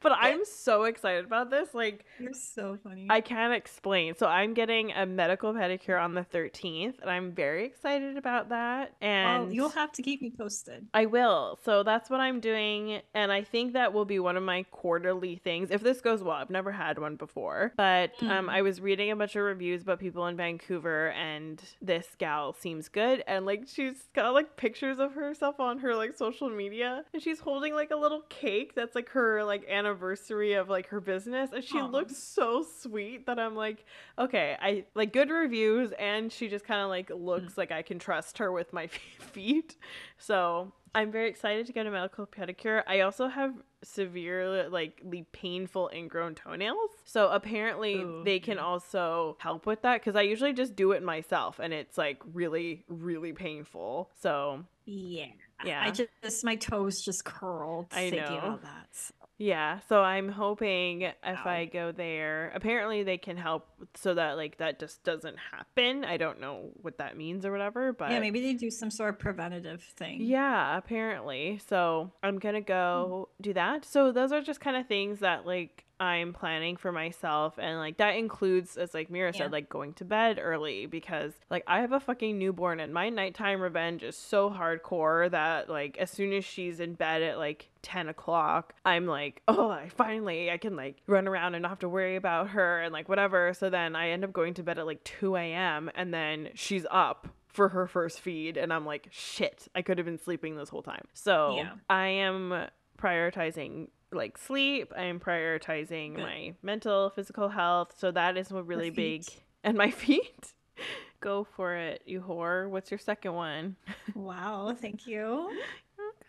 [0.00, 1.68] But I'm so excited about this.
[1.74, 3.06] Like, You're so funny.
[3.10, 4.14] I can't explain.
[4.16, 8.94] So I'm getting a medical pedicure on the 13th, and I'm very excited about that.
[9.00, 10.86] And well, you'll have to keep me posted.
[10.94, 11.58] I will.
[11.64, 13.00] So that's what I'm doing.
[13.14, 15.70] And I think that will be one of my quarterly things.
[15.70, 17.72] If this goes well, I've never had one before.
[17.76, 18.50] But um, Mm.
[18.50, 22.88] I was reading a bunch of reviews about people in Vancouver, and this gal seems
[22.88, 23.24] good.
[23.26, 27.04] And like, she's got like pictures of herself on her like social media.
[27.12, 31.00] And she's holding like a little cake that's like her like anniversary of like her
[31.00, 31.86] business and she Aw.
[31.86, 33.84] looked so sweet that I'm like,
[34.18, 37.58] okay, I like good reviews and she just kind of like looks mm.
[37.58, 38.86] like I can trust her with my
[39.18, 39.76] feet.
[40.18, 42.82] So, I'm very excited to get a medical pedicure.
[42.86, 43.52] I also have
[43.84, 46.90] severe like the painful ingrown toenails.
[47.04, 48.64] So apparently Ooh, they can yeah.
[48.64, 52.82] also help with that cuz I usually just do it myself and it's like really
[52.88, 54.10] really painful.
[54.18, 55.26] So, Yeah.
[55.64, 55.82] Yeah.
[55.84, 58.38] I just my toes just curled I thinking know.
[58.38, 58.88] about that.
[58.92, 61.42] so- Yeah, so I'm hoping if Wow.
[61.44, 66.04] I go there, apparently they can help so that like that just doesn't happen.
[66.04, 69.10] I don't know what that means or whatever, but yeah, maybe they do some sort
[69.10, 70.22] of preventative thing.
[70.22, 71.60] yeah, apparently.
[71.66, 72.66] So I'm gonna hmm.
[72.66, 73.84] go do that.
[73.84, 77.96] So those are just kind of things that like I'm planning for myself, and like
[77.98, 79.38] that includes, as like Mira Yeah.
[79.44, 83.08] said, like going to bed early because like I have a fucking newborn, and my
[83.08, 87.70] nighttime revenge is so hardcore that like as soon as she's in bed at like
[87.82, 91.78] 10 o'clock, I'm like, oh, I finally I can like run around and not have
[91.80, 93.54] to worry about her and like whatever.
[93.54, 95.90] So then I end up going to bed at like 2 a.m.
[95.94, 100.04] and then she's up for her first feed and I'm like, shit, I could have
[100.04, 101.06] been sleeping this whole time.
[101.14, 101.70] So Yeah.
[101.88, 102.66] I am
[102.98, 104.92] prioritizing like sleep.
[104.96, 106.22] I am prioritizing Good.
[106.22, 107.94] my mental, physical health.
[107.98, 109.24] So that is what really big.
[109.64, 110.54] And my feet.
[111.20, 112.68] Go for it, you whore.
[112.70, 113.74] What's your second one?
[114.14, 115.50] Wow, thank you.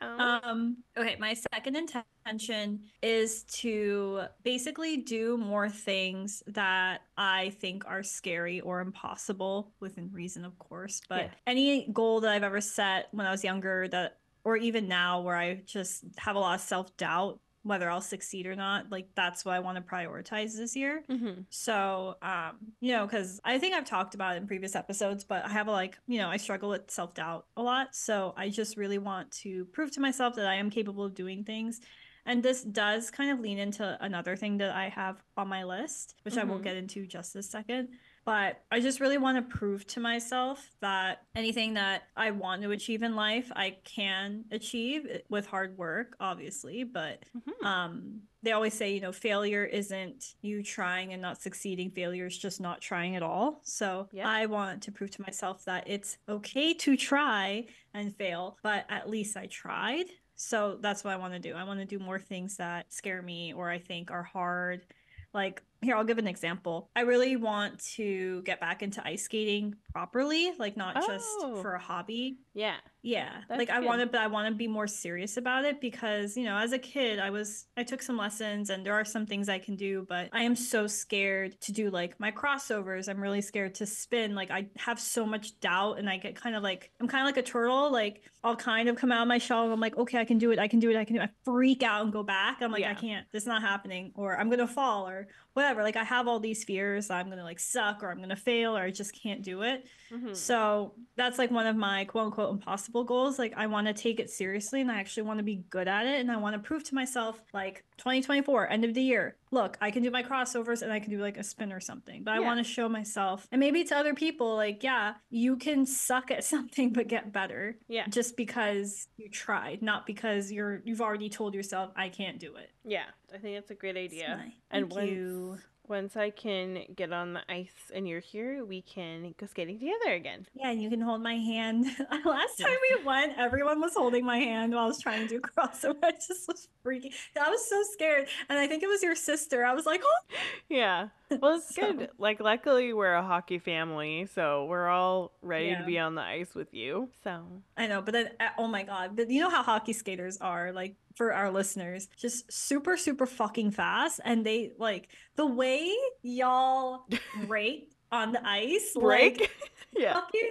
[0.01, 8.01] Um, okay, my second intention is to basically do more things that I think are
[8.03, 11.01] scary or impossible within reason, of course.
[11.09, 11.29] But Yeah.
[11.45, 15.35] any goal that I've ever set when I was younger that or even now where
[15.35, 19.55] I just have a lot of self-doubt whether I'll succeed or not, like that's what
[19.55, 21.03] I want to prioritize this year.
[21.09, 21.45] mhm.
[21.49, 25.45] So, um, you know, because I think I've talked about it in previous episodes, but
[25.45, 27.95] I have a like, you know, I struggle with self doubt a lot.
[27.95, 31.43] So I just really want to prove to myself that I am capable of doing
[31.43, 31.81] things.
[32.25, 36.15] And this does kind of lean into another thing that I have on my list,
[36.23, 37.89] which I will get into just a second.
[38.27, 42.71] But I just really want to prove to myself that anything that I want to
[42.71, 46.83] achieve in life, I can achieve eh, with hard work, obviously.
[46.83, 47.65] But Mhm.
[47.65, 52.37] um they always say you know failure isn't you trying and not succeeding failure is
[52.37, 54.29] just not trying at all so Yeah.
[54.29, 59.09] i want to prove to myself that it's okay to try and fail but at
[59.09, 62.19] least i tried so that's what i want to do i want to do more
[62.19, 64.85] things that scare me or i think are hard
[65.33, 69.75] like here i'll give an example i really want to get back into ice skating
[69.93, 71.61] properly like not just Oh.
[71.61, 72.75] for a hobby Yeah.
[73.07, 75.79] Yeah, That's like I want to, but I want to be more serious about it
[75.79, 79.05] because you know, as a kid, I was I took some lessons and there are
[79.05, 83.07] some things I can do, but I am so scared to do like my crossovers.
[83.07, 84.35] I'm really scared to spin.
[84.35, 87.27] Like I have so much doubt, and I get kind of like I'm kind of
[87.27, 87.89] like a turtle.
[87.89, 90.37] Like I'll kind of come out of my shell and I'm like, okay, I can
[90.37, 90.59] do it.
[90.59, 90.97] I can do it.
[90.97, 91.25] I can do it.
[91.25, 92.61] I freak out and go back.
[92.61, 93.25] I'm like, I can't.
[93.31, 95.81] This is not happening, or I'm gonna fall, or whatever.
[95.81, 97.09] Like I have all these fears.
[97.09, 99.87] I'm gonna like suck, or I'm gonna fail, or I just can't do it.
[100.11, 100.35] Mhm.
[100.35, 103.37] So that's like one of my quote unquote impossible goals.
[103.39, 106.05] Like I want to take it seriously and I actually want to be good at
[106.05, 109.35] it and I want to prove to myself like 2024 end of the year.
[109.51, 112.23] Look, I can do my crossovers and I can do like a spin or something.
[112.23, 115.85] But I want to show myself and maybe to other people like yeah, you can
[115.85, 118.07] suck at something but get better Yeah.
[118.07, 122.71] just because you tried, not because you're you've already told yourself I can't do it.
[122.85, 123.05] Yeah.
[123.33, 124.51] I think that's a great idea.
[124.71, 125.57] and you.
[125.89, 130.13] Once I can get on the ice and you're here, we can go skating together
[130.13, 130.45] again.
[130.53, 131.85] Yeah, and you can hold my hand.
[132.25, 135.39] Last time we went, everyone was holding my hand while I was trying to do
[135.57, 135.95] crossover.
[136.03, 137.13] I just was freaking.
[137.39, 139.65] I was so scared, and I think it was your sister.
[139.65, 140.35] I was like, oh.
[140.69, 141.09] Yeah.
[141.41, 142.09] Well, it's So- good.
[142.17, 145.79] Like, luckily, we're a hockey family, so we're all ready Yeah.
[145.79, 147.09] to be on the ice with you.
[147.23, 150.71] So, I know, but then oh my god, but you know how hockey skaters are
[150.71, 157.05] like for our listeners, just super super fucking fast, and they like the way y'all
[157.45, 159.39] break on the ice, break.
[159.41, 159.51] like
[159.97, 160.13] yeah.
[160.13, 160.49] fucking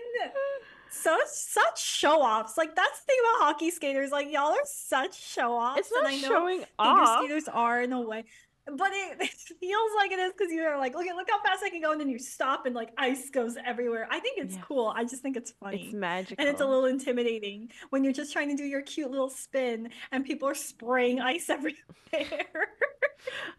[0.91, 2.57] such such show offs.
[2.57, 4.11] Like that's the thing about hockey skaters.
[4.11, 5.81] Like y'all are such show offs.
[5.81, 7.19] It's not and I know showing off.
[7.25, 8.25] skaters are in a way.
[8.66, 11.62] But it, it feels like it is because you're like, look at look how fast
[11.64, 14.09] I can go, and then you stop and like ice goes everywhere.
[14.11, 14.64] I think it's Yes.
[14.66, 14.92] cool.
[14.94, 15.85] I just think it's funny.
[15.87, 16.37] It's magical.
[16.38, 19.90] and it's a little intimidating when you're just trying to do your cute little spin
[20.12, 22.68] and people are spraying ice everywhere.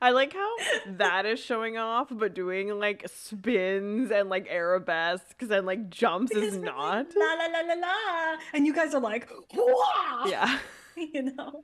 [0.02, 0.50] I like how
[0.98, 6.54] that is showing off, but doing like spins and like arabesques and like jumps Because
[6.54, 7.08] is not.
[7.08, 10.26] like, la la la la la, and you guys are like, Wah!
[10.26, 10.60] Yeah.
[10.96, 11.63] you know.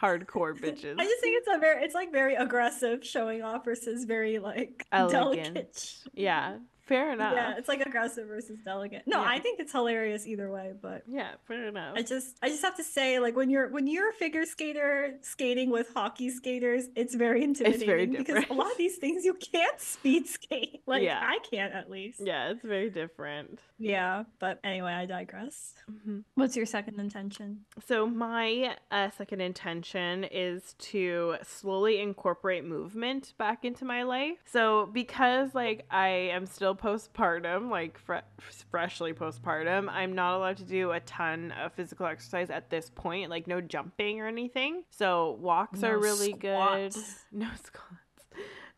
[0.00, 0.94] Hardcore bitches.
[0.98, 4.86] I just think it's a very, it's like very aggressive showing off versus very like
[4.92, 5.34] Elegant.
[5.54, 5.94] delicate.
[6.14, 6.56] yeah,
[6.88, 7.34] fair enough.
[7.34, 9.02] Yeah, it's like aggressive versus delicate.
[9.06, 9.28] No, Yeah.
[9.30, 11.94] I think it's hilarious either way, but Yeah, fair enough.
[11.96, 15.14] I just I just have to say like when you're when you're a figure skater
[15.22, 19.24] skating with hockey skaters, it's very intimidating it's very because a lot of these things
[19.24, 20.82] you can't speed skate.
[20.88, 21.20] Like Yeah.
[21.22, 22.20] I can't at least.
[22.24, 23.60] yeah, it's very different.
[23.78, 25.74] Yeah, but anyway, I digress.
[25.90, 26.24] Mhm.
[26.34, 27.64] What's your second intention?
[27.86, 34.38] So my uh, second intention is to slowly incorporate movement back into my life.
[34.46, 38.26] So because like I am still postpartum, like fre-
[38.70, 43.30] freshly postpartum, I'm not allowed to do a ton of physical exercise at this point,
[43.30, 44.84] like no jumping or anything.
[44.90, 46.94] So walks are No really good.
[47.32, 47.74] No squats.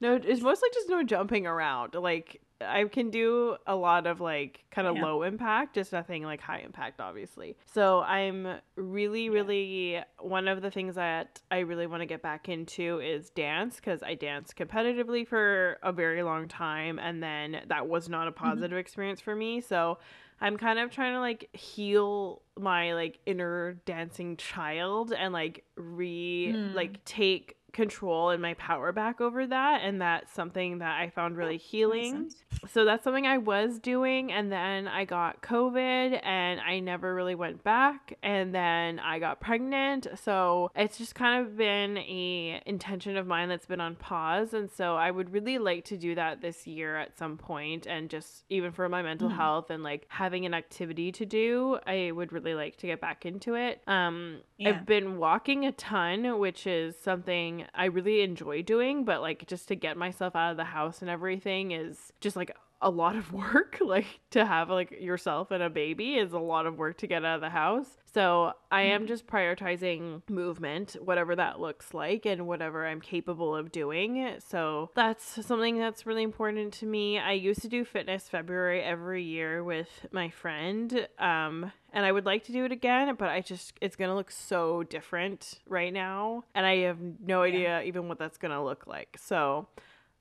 [0.00, 1.94] No, it's mostly just no jumping around.
[1.94, 5.02] Like I can do a lot of like kind of Yeah.
[5.04, 7.56] low impact, just nothing like high impact, obviously.
[7.66, 9.30] So I'm really, Yeah.
[9.30, 13.76] really one of the things that I really want to get back into is dance
[13.76, 18.32] because I danced competitively for a very long time, and then that was not a
[18.32, 19.60] positive experience for me.
[19.62, 19.98] So
[20.42, 26.54] I'm kind of trying to like heal my like inner dancing child and like re
[26.56, 26.74] Mm.
[26.74, 31.36] like take control and my power back over that and that's something that I found
[31.36, 32.30] really Makes healing
[32.68, 37.34] so that's something I was doing and then I got COVID and I never really
[37.34, 43.16] went back and then I got pregnant so it's just kind of been a intention
[43.16, 46.40] of mine that's been on pause and so I would really like to do that
[46.42, 49.36] this year at some point and just even for my mental Mhm.
[49.36, 53.24] health and like having an activity to do I would really like to get back
[53.24, 54.70] into it um Yeah.
[54.70, 59.68] I've been walking a ton which is something I really enjoy doing but like just
[59.68, 63.32] to get myself out of the house and everything is just like a lot of
[63.44, 67.06] work like to have like yourself and a baby is a lot of work to
[67.06, 69.08] get out of the house so i am Mhm.
[69.08, 75.44] just prioritizing movement whatever that looks like and whatever i'm capable of doing so that's
[75.46, 80.06] something that's really important to me i used to do fitness february every year with
[80.12, 83.96] my friend um and I would like to do it again, but I just it's
[83.96, 87.48] gonna look so different right now, and I have no Yeah.
[87.48, 89.16] idea even what that's gonna look like.
[89.18, 89.66] So,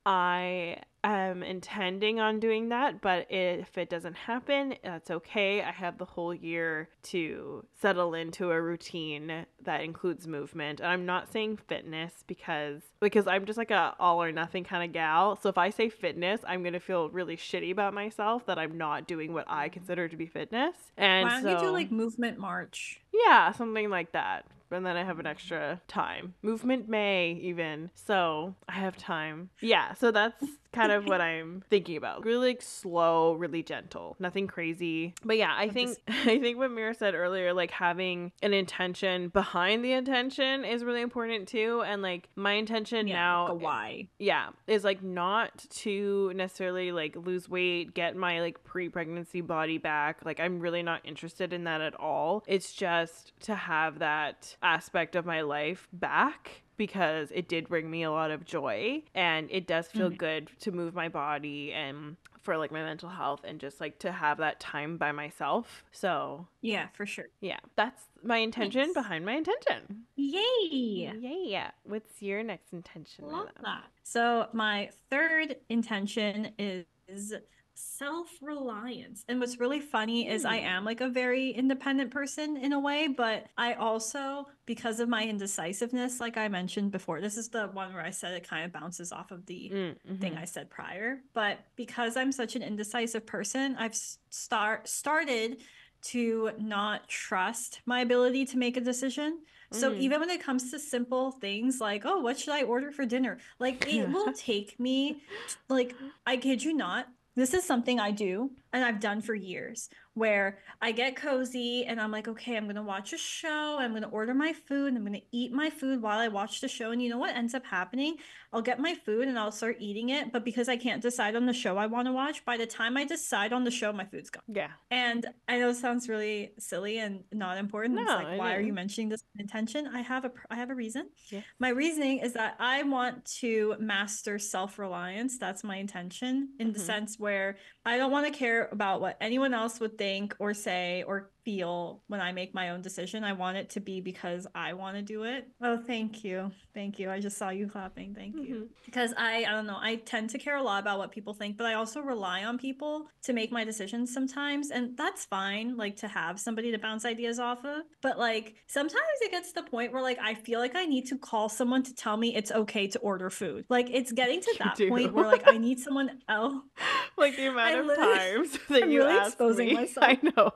[0.03, 5.61] I am intending on doing that, but if it doesn't happen, that's okay.
[5.61, 10.79] I have the whole year to settle into a routine that includes movement.
[10.79, 14.83] And I'm not saying fitness because because I'm just like a all or nothing kind
[14.83, 15.39] of gal.
[15.41, 18.77] So if I say fitness, I'm going to feel really shitty about myself that I'm
[18.77, 19.73] not doing what I mm-hmm.
[19.73, 20.75] consider to be fitness.
[20.97, 23.01] And Why don't so you do like movement march?
[23.13, 24.45] yeah, something like that.
[24.71, 25.31] And then I have an mm-hmm.
[25.31, 26.35] extra time.
[26.41, 27.89] Movement May, even.
[27.95, 29.49] So I have time.
[29.61, 32.25] Yeah, so that's kind of what I'm thinking about.
[32.25, 34.15] Really like, slow, really gentle.
[34.19, 35.13] Nothing crazy.
[35.23, 38.53] But yeah, I But think this- I think what Mira said earlier, like having an
[38.53, 41.81] intention behind the intention is really important too.
[41.85, 44.07] And like my intention now like a why.
[44.19, 50.23] yeah is like not to necessarily like lose weight get my like pre-pregnancy body back
[50.25, 55.15] like i'm really not interested in that at all it's just to have that aspect
[55.15, 59.67] of my life back because it did bring me a lot of joy and it
[59.67, 60.17] does feel Mhm.
[60.17, 64.11] good to move my body and for like my mental health and just like to
[64.13, 67.27] have that time by myself so Yeah, for sure.
[67.41, 68.93] yeah that's my intention Nice.
[68.93, 70.39] behind my intention Yay!
[70.71, 71.43] Yay.
[71.47, 73.83] Yeah what's your next intention Love that.
[74.03, 77.33] So my third intention is
[77.79, 79.23] self-reliance.
[79.27, 80.65] And what's really funny is I Hmm.
[80.65, 85.23] am like a very independent person in a way, but I also because of my
[85.25, 88.71] indecisiveness like I mentioned before, this is the one where I said it kind of
[88.71, 90.41] bounces off of the Mm, thing mhm.
[90.41, 91.21] I said prior.
[91.33, 95.61] But because I'm such an indecisive person, I've start started
[96.01, 99.39] to not trust my ability to make a decision.
[99.71, 99.97] So Mm.
[99.99, 103.37] even when it comes to simple things like, oh, what should I order for dinner?
[103.59, 105.21] Like it will take me
[105.67, 107.07] like I kid you not.
[107.39, 111.99] This is something I do and I've done for years where I get cozy and
[111.99, 115.21] I'm like, okay, I'm gonna watch a show, I'm gonna order my food, I'm gonna
[115.31, 116.91] eat my food while I watch the show.
[116.91, 118.17] And you know what ends up happening?
[118.51, 120.31] I'll get my food and I'll start eating it.
[120.31, 122.97] But because I can't decide on the show I want to watch, by the time
[122.97, 124.43] I decide on the show, my food's gone.
[124.47, 127.99] yeah And I know it sounds really silly and not important.
[127.99, 129.87] it's No, like, it why are you mentioning this intention?
[129.87, 131.09] I have a I have a reason.
[131.29, 131.43] Yeah.
[131.59, 135.37] My reasoning is that I want to master self-reliance.
[135.37, 136.85] That's my intention in the Mhm.
[136.85, 141.03] sense where I don't want to care about what anyone else would think or say
[141.07, 143.23] or feel when I make my own decision.
[143.23, 145.47] I want it to be because I want to do it.
[145.61, 146.51] Oh, thank you.
[146.73, 147.09] Thank you.
[147.09, 148.13] I just saw you clapping.
[148.13, 148.55] Thank you.
[148.55, 148.85] Mhm.
[148.85, 151.57] Because I I don't know, I tend to care a lot about what people think,
[151.57, 155.95] but I also rely on people to make my decisions sometimes, and that's fine like
[155.97, 157.83] to have somebody to bounce ideas off of.
[158.01, 161.07] But like sometimes it gets to the point where like I feel like I need
[161.07, 163.65] to call someone to tell me it's okay to order food.
[163.69, 164.89] Like it's getting to You that do.
[164.89, 166.63] point where like I need someone else
[167.17, 169.73] like the amount I of times that I'm you really ask exposing me.
[169.75, 170.05] myself.
[170.07, 170.51] I know.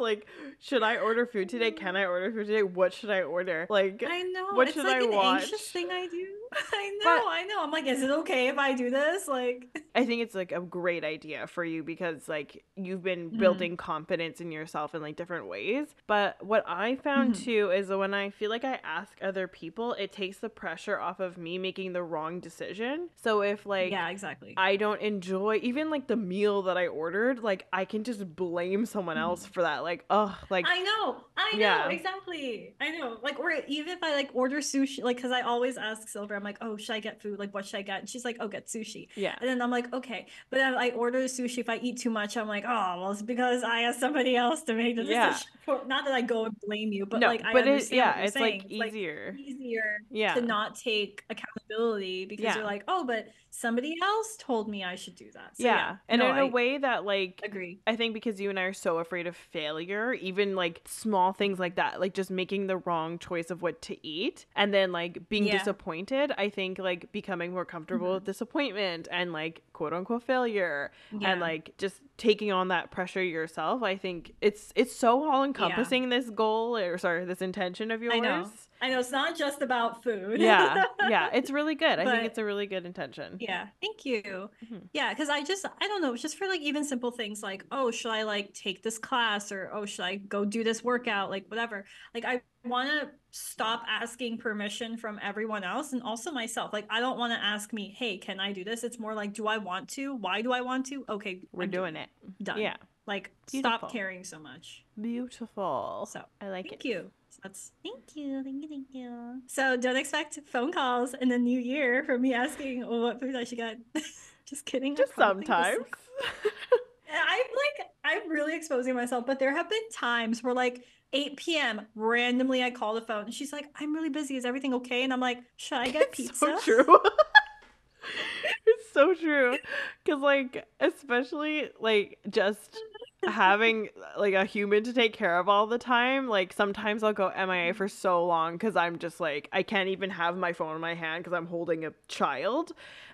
[0.00, 0.26] Like,
[0.58, 1.70] should I order food today?
[1.70, 2.62] Can I order food today?
[2.62, 3.66] What should I order?
[3.68, 4.48] Like, I know.
[4.52, 5.42] What it's should like I watch?
[5.42, 6.26] anxious thing I do.
[6.72, 7.62] I But- know, I know.
[7.62, 9.28] I'm like, is it okay if I do this?
[9.28, 13.38] Like I think it's like a great idea for you because like you've been Mhm.
[13.38, 15.88] building confidence in yourself in like different ways.
[16.06, 17.44] But what I found Mhm.
[17.44, 20.98] too is that when I feel like I ask other people, it takes the pressure
[20.98, 23.10] off of me making the wrong decision.
[23.16, 24.54] So if like Yeah, exactly.
[24.56, 28.86] I don't enjoy even like the meal that I ordered, like I can just blame
[28.86, 29.82] someone else for that.
[29.82, 31.24] Like, oh, like I know.
[31.36, 31.58] I know.
[31.58, 31.88] Yeah.
[31.88, 32.74] Exactly.
[32.80, 33.18] I know.
[33.22, 36.44] Like, or even if I like order sushi, like, cause I always ask Silver, I'm
[36.44, 37.38] like, oh, should I get food?
[37.38, 38.00] Like, what should I get?
[38.00, 39.08] And she's like, oh, get sushi.
[39.14, 39.36] yeah.
[39.40, 40.26] And then I'm like, okay.
[40.50, 41.58] But then I order sushi.
[41.58, 44.62] If I eat too much, I'm like, oh, well, it's because I asked somebody else
[44.62, 45.20] to make the decision.
[45.22, 45.38] Yeah.
[45.64, 47.96] For, not that I go and blame you, but no, like, I but it understand
[47.96, 48.62] yeah, what you're it's saying.
[48.78, 49.36] like easier.
[49.38, 50.34] easier Yeah.
[50.34, 52.56] to not take accountability because Yeah.
[52.56, 55.56] you're like, oh, but somebody else told me I should do that.
[55.56, 55.74] So, yeah.
[55.74, 55.96] yeah.
[56.08, 57.80] And No, in a I way that like agree.
[57.86, 61.58] I think because you and I are so afraid of failure, even like small things
[61.58, 65.28] like that, like just making the wrong choice of what to eat and then like
[65.28, 65.58] being Yeah.
[65.58, 68.14] disappointed, I think like becoming more comfortable Mhm.
[68.14, 71.32] with disappointment and like quote unquote failure Yeah.
[71.32, 73.82] and like just taking on that pressure yourself.
[73.82, 78.14] I think it's it's so all encompassing this goal or sorry, this intention of yours.
[78.14, 78.50] I know.
[78.82, 80.40] I know it's not just about food.
[80.40, 80.84] Yeah.
[81.08, 81.30] Yeah.
[81.32, 81.98] It's really good.
[81.98, 83.38] I think it's a really good intention.
[83.40, 84.48] Yeah, thank you.
[84.64, 84.82] Mhm.
[84.92, 87.90] Yeah, because I just, I don't know, just for like even simple things like, oh,
[87.90, 91.30] should I like take this class or oh, should I go do this workout?
[91.30, 91.84] Like, whatever.
[92.14, 96.72] Like, I want to stop asking permission from everyone else and also myself.
[96.72, 98.84] Like, I don't want to ask me, hey, can I do this?
[98.84, 100.14] It's more like, do I want to?
[100.14, 101.04] Why do I want to?
[101.08, 102.08] Okay, We're I'm doing it.
[102.42, 102.60] Done.
[102.60, 102.76] Yeah.
[103.06, 103.78] Like, Beautiful.
[103.78, 104.84] stop caring so much.
[105.00, 106.08] Beautiful.
[106.10, 106.88] So, I like Thank it.
[106.88, 107.10] you.
[107.30, 109.40] So that's thank you, thank you, thank you.
[109.46, 113.36] So don't expect phone calls in the new year from me asking oh, what food
[113.36, 113.78] I should get.
[114.46, 114.96] Just kidding.
[114.96, 115.76] Just sometimes.
[117.12, 121.86] I'm like I'm really exposing myself, but there have been times where like 8 p.m.
[121.94, 124.36] randomly I call the phone and she's like, "I'm really busy.
[124.36, 126.98] Is everything okay?" And I'm like, "Should I get It's pizza?" so true.
[128.66, 129.58] it's so true.
[130.06, 132.78] Cause like especially like just
[133.24, 133.88] having
[134.18, 137.74] like a human to take care of all the time, like sometimes I'll go MIA
[137.74, 140.94] for so long because I'm just like I can't even have my phone in my
[140.94, 142.72] hand because I'm holding a child.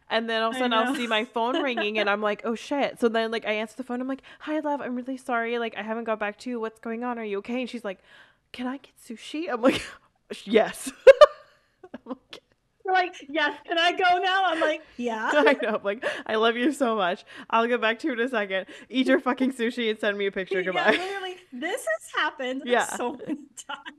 [0.09, 2.55] And then all of a sudden I'll see my phone ringing and I'm like, oh
[2.55, 3.01] shit.
[3.01, 5.59] So then like I answer the phone, I'm like, Hi love, I'm really sorry.
[5.59, 6.61] Like I haven't got back to you.
[6.61, 7.19] What's going on?
[7.19, 7.61] Are you okay?
[7.61, 7.99] And she's like,
[8.53, 9.51] Can I get sushi?
[9.53, 9.83] I'm like,
[10.45, 10.91] Yes.
[11.95, 12.41] I'm like,
[12.85, 15.77] You're like, "Yes, can I go now?" I'm like, "Yeah." I know.
[15.77, 17.25] I'm like, I love you so much.
[17.51, 18.67] I'll get back to you in a second.
[18.89, 20.63] Eat your fucking sushi and send me a picture.
[20.63, 20.93] Goodbye.
[20.93, 22.87] yeah, literally, this has happened Yeah.
[22.87, 23.39] so many
[23.69, 23.97] times.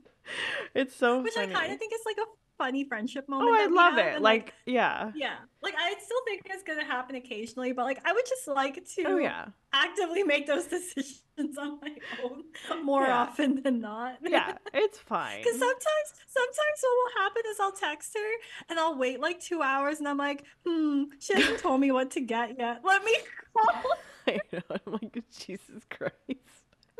[0.74, 1.54] It's so Which funny.
[1.54, 2.28] I kind of think is like a
[2.58, 3.50] funny friendship moment.
[3.50, 4.14] oh, I love have, it.
[4.16, 5.12] and, Like, yeah.
[5.14, 8.84] yeah, like I still think it's gonna happen occasionally, but like I would just like
[8.96, 9.46] to Oh yeah.
[9.72, 12.42] actively make those decisions on my own
[12.84, 13.18] more Yeah.
[13.20, 14.16] often than not.
[14.22, 14.54] Yeah.
[14.74, 15.38] It's fine.
[15.42, 18.30] Because sometimes, sometimes what will happen is I'll text her
[18.68, 22.10] and I'll wait like two hours and I'm like, hmm, she hasn't told me what
[22.12, 22.80] to get yet.
[22.84, 23.16] Let me
[23.56, 23.92] call.
[24.26, 24.60] I know.
[24.68, 26.14] I'm like, Jesus Christ.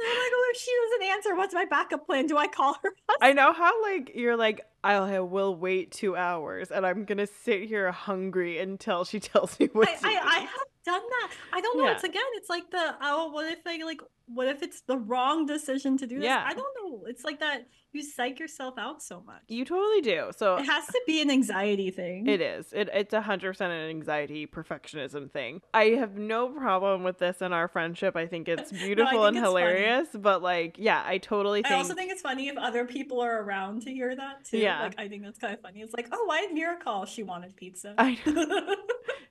[0.01, 2.27] And I'm like, oh, if she doesn't answer, what's my backup plan?
[2.29, 2.91] Do I call her?
[3.21, 7.65] I know how like you're like I will wait two hours and I'm gonna sit
[7.65, 11.33] here hungry until she tells me what I, to I, I have done that.
[11.53, 11.85] I don't know.
[11.85, 11.93] Yeah.
[11.93, 15.47] It's again, it's like the oh, what if I like, what if it's the wrong
[15.47, 16.25] decision to do this?
[16.25, 16.45] Yeah.
[16.47, 17.05] I don't know.
[17.07, 19.43] It's like that you psych yourself out so much.
[19.49, 20.31] You totally do.
[20.37, 22.27] So it has to be an anxiety thing.
[22.27, 22.73] It is.
[22.73, 25.63] It, it's a hundred percent an anxiety perfectionism thing.
[25.73, 28.15] I have no problem with this in our friendship.
[28.15, 29.67] I think it's beautiful and think it's funny.
[29.67, 30.09] hilarious.
[30.15, 33.83] But like, yeah, I totally I also think it's funny if other people are around
[33.83, 34.59] to hear that too.
[34.59, 34.68] Yeah.
[34.83, 35.81] Like I think that's kind of funny.
[35.83, 37.05] It's like, oh, why did Mira call?
[37.07, 37.95] She wanted pizza.
[37.99, 38.19] I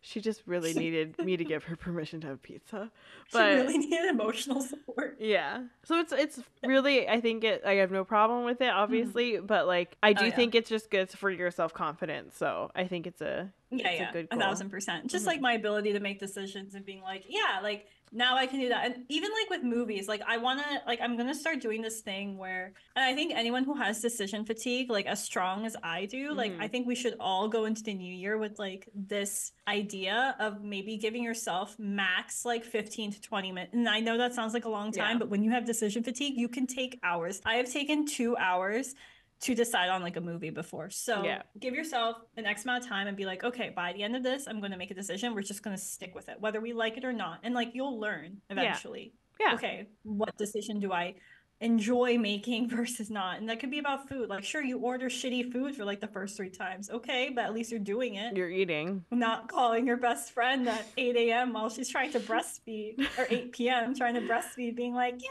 [0.01, 2.91] she just really needed me to give her permission to have pizza.
[3.31, 5.17] she really needed emotional support.
[5.19, 7.63] yeah, so it's it's really I think it.
[7.65, 9.39] I have no problem with it, obviously.
[9.39, 10.23] But like, I do Mm-hmm.
[10.23, 10.35] Oh, yeah.
[10.35, 12.35] think it's just good for your self confidence.
[12.37, 15.07] So I think it's a yeah, It's a yeah, good a thousand percent.
[15.09, 15.27] Just Mhm.
[15.27, 18.69] like my ability to make decisions and being like, yeah, like now I can do
[18.69, 18.85] that.
[18.85, 22.01] And even like with movies, like I want to, like I'm gonna start doing this
[22.01, 26.05] thing where, and I think anyone who has decision fatigue, like as strong as I
[26.05, 26.71] do, like I Mhm.
[26.71, 30.97] think we should all go into the new year with like this idea of maybe
[30.97, 33.73] giving yourself max like 15 to 20 minutes.
[33.73, 35.19] And I know that sounds like a long time, Yeah.
[35.19, 37.41] but when you have decision fatigue, you can take hours.
[37.45, 38.95] I have taken two hours
[39.39, 40.89] to decide on like a movie before.
[40.89, 41.43] So Yeah.
[41.59, 44.23] give yourself an X amount of time and be like, okay, by the end of
[44.23, 45.35] this, I'm going to make a decision.
[45.35, 47.39] We're just going to stick with it, whether we like it or not.
[47.43, 49.13] And like you'll learn eventually.
[49.39, 49.49] Yeah.
[49.49, 49.55] yeah.
[49.55, 51.15] Okay, what decision do I
[51.61, 53.37] enjoy making versus not?
[53.37, 54.29] And that could be about food.
[54.29, 56.89] Like, sure, you order shitty food for like the first three times.
[56.89, 58.35] Okay, but at least you're doing it.
[58.35, 59.05] You're eating.
[59.11, 61.53] not calling your best friend at 8 a.m.
[61.53, 63.95] while she's trying to breastfeed or 8 p.m.
[63.95, 65.29] trying to breastfeed, being like, yeah,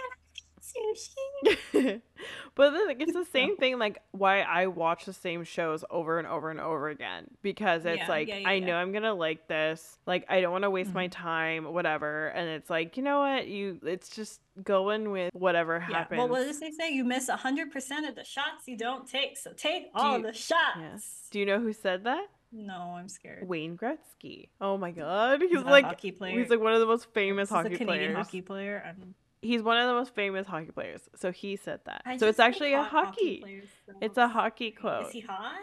[0.72, 2.00] sushi.
[2.54, 6.26] but then it's the same thing like why I watch the same shows over and
[6.26, 9.12] over and over again because it's Yeah, like yeah, yeah, I know I'm going to
[9.12, 11.12] like this like I don't want to waste my Mhm.
[11.12, 16.18] time whatever and it's like you know what you it's just going with whatever happens
[16.18, 16.90] Well, what does they say?
[16.92, 19.36] You miss 100% of the shots you don't take.
[19.36, 21.28] So take all you- the shots.
[21.30, 22.26] Do you know who said that?
[22.52, 23.46] No, I'm scared.
[23.46, 24.48] Wayne Gretzky.
[24.60, 25.42] Oh my god.
[25.50, 28.12] He's like hockey he's like one of the most famous This is a hockey Canadian
[28.12, 28.16] players.
[28.26, 28.82] hockey player.
[28.86, 31.02] I'm, He's one of the most famous hockey players.
[31.14, 32.02] So he said that.
[32.04, 33.40] I so it's actually a hockey.
[33.40, 33.68] players
[34.00, 35.06] It's a hockey quote.
[35.06, 35.60] Is he hot?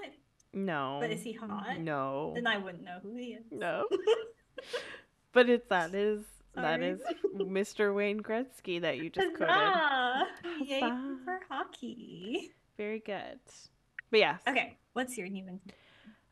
[0.53, 0.99] No.
[1.01, 1.79] But is he hot?
[1.79, 2.31] No.
[2.35, 3.43] Then I wouldn't know who he is.
[3.51, 3.87] No.
[5.33, 6.23] But it's that is
[6.55, 6.89] that Sorry.
[6.91, 7.01] is
[7.35, 7.93] Mr.
[7.93, 9.55] Wayne Gretzky that you just quoted.
[10.63, 11.17] Yay Huzzah.
[11.25, 12.51] for hockey.
[12.77, 13.39] Very good.
[14.11, 14.41] But yes.
[14.47, 15.73] Okay, what's your new intention?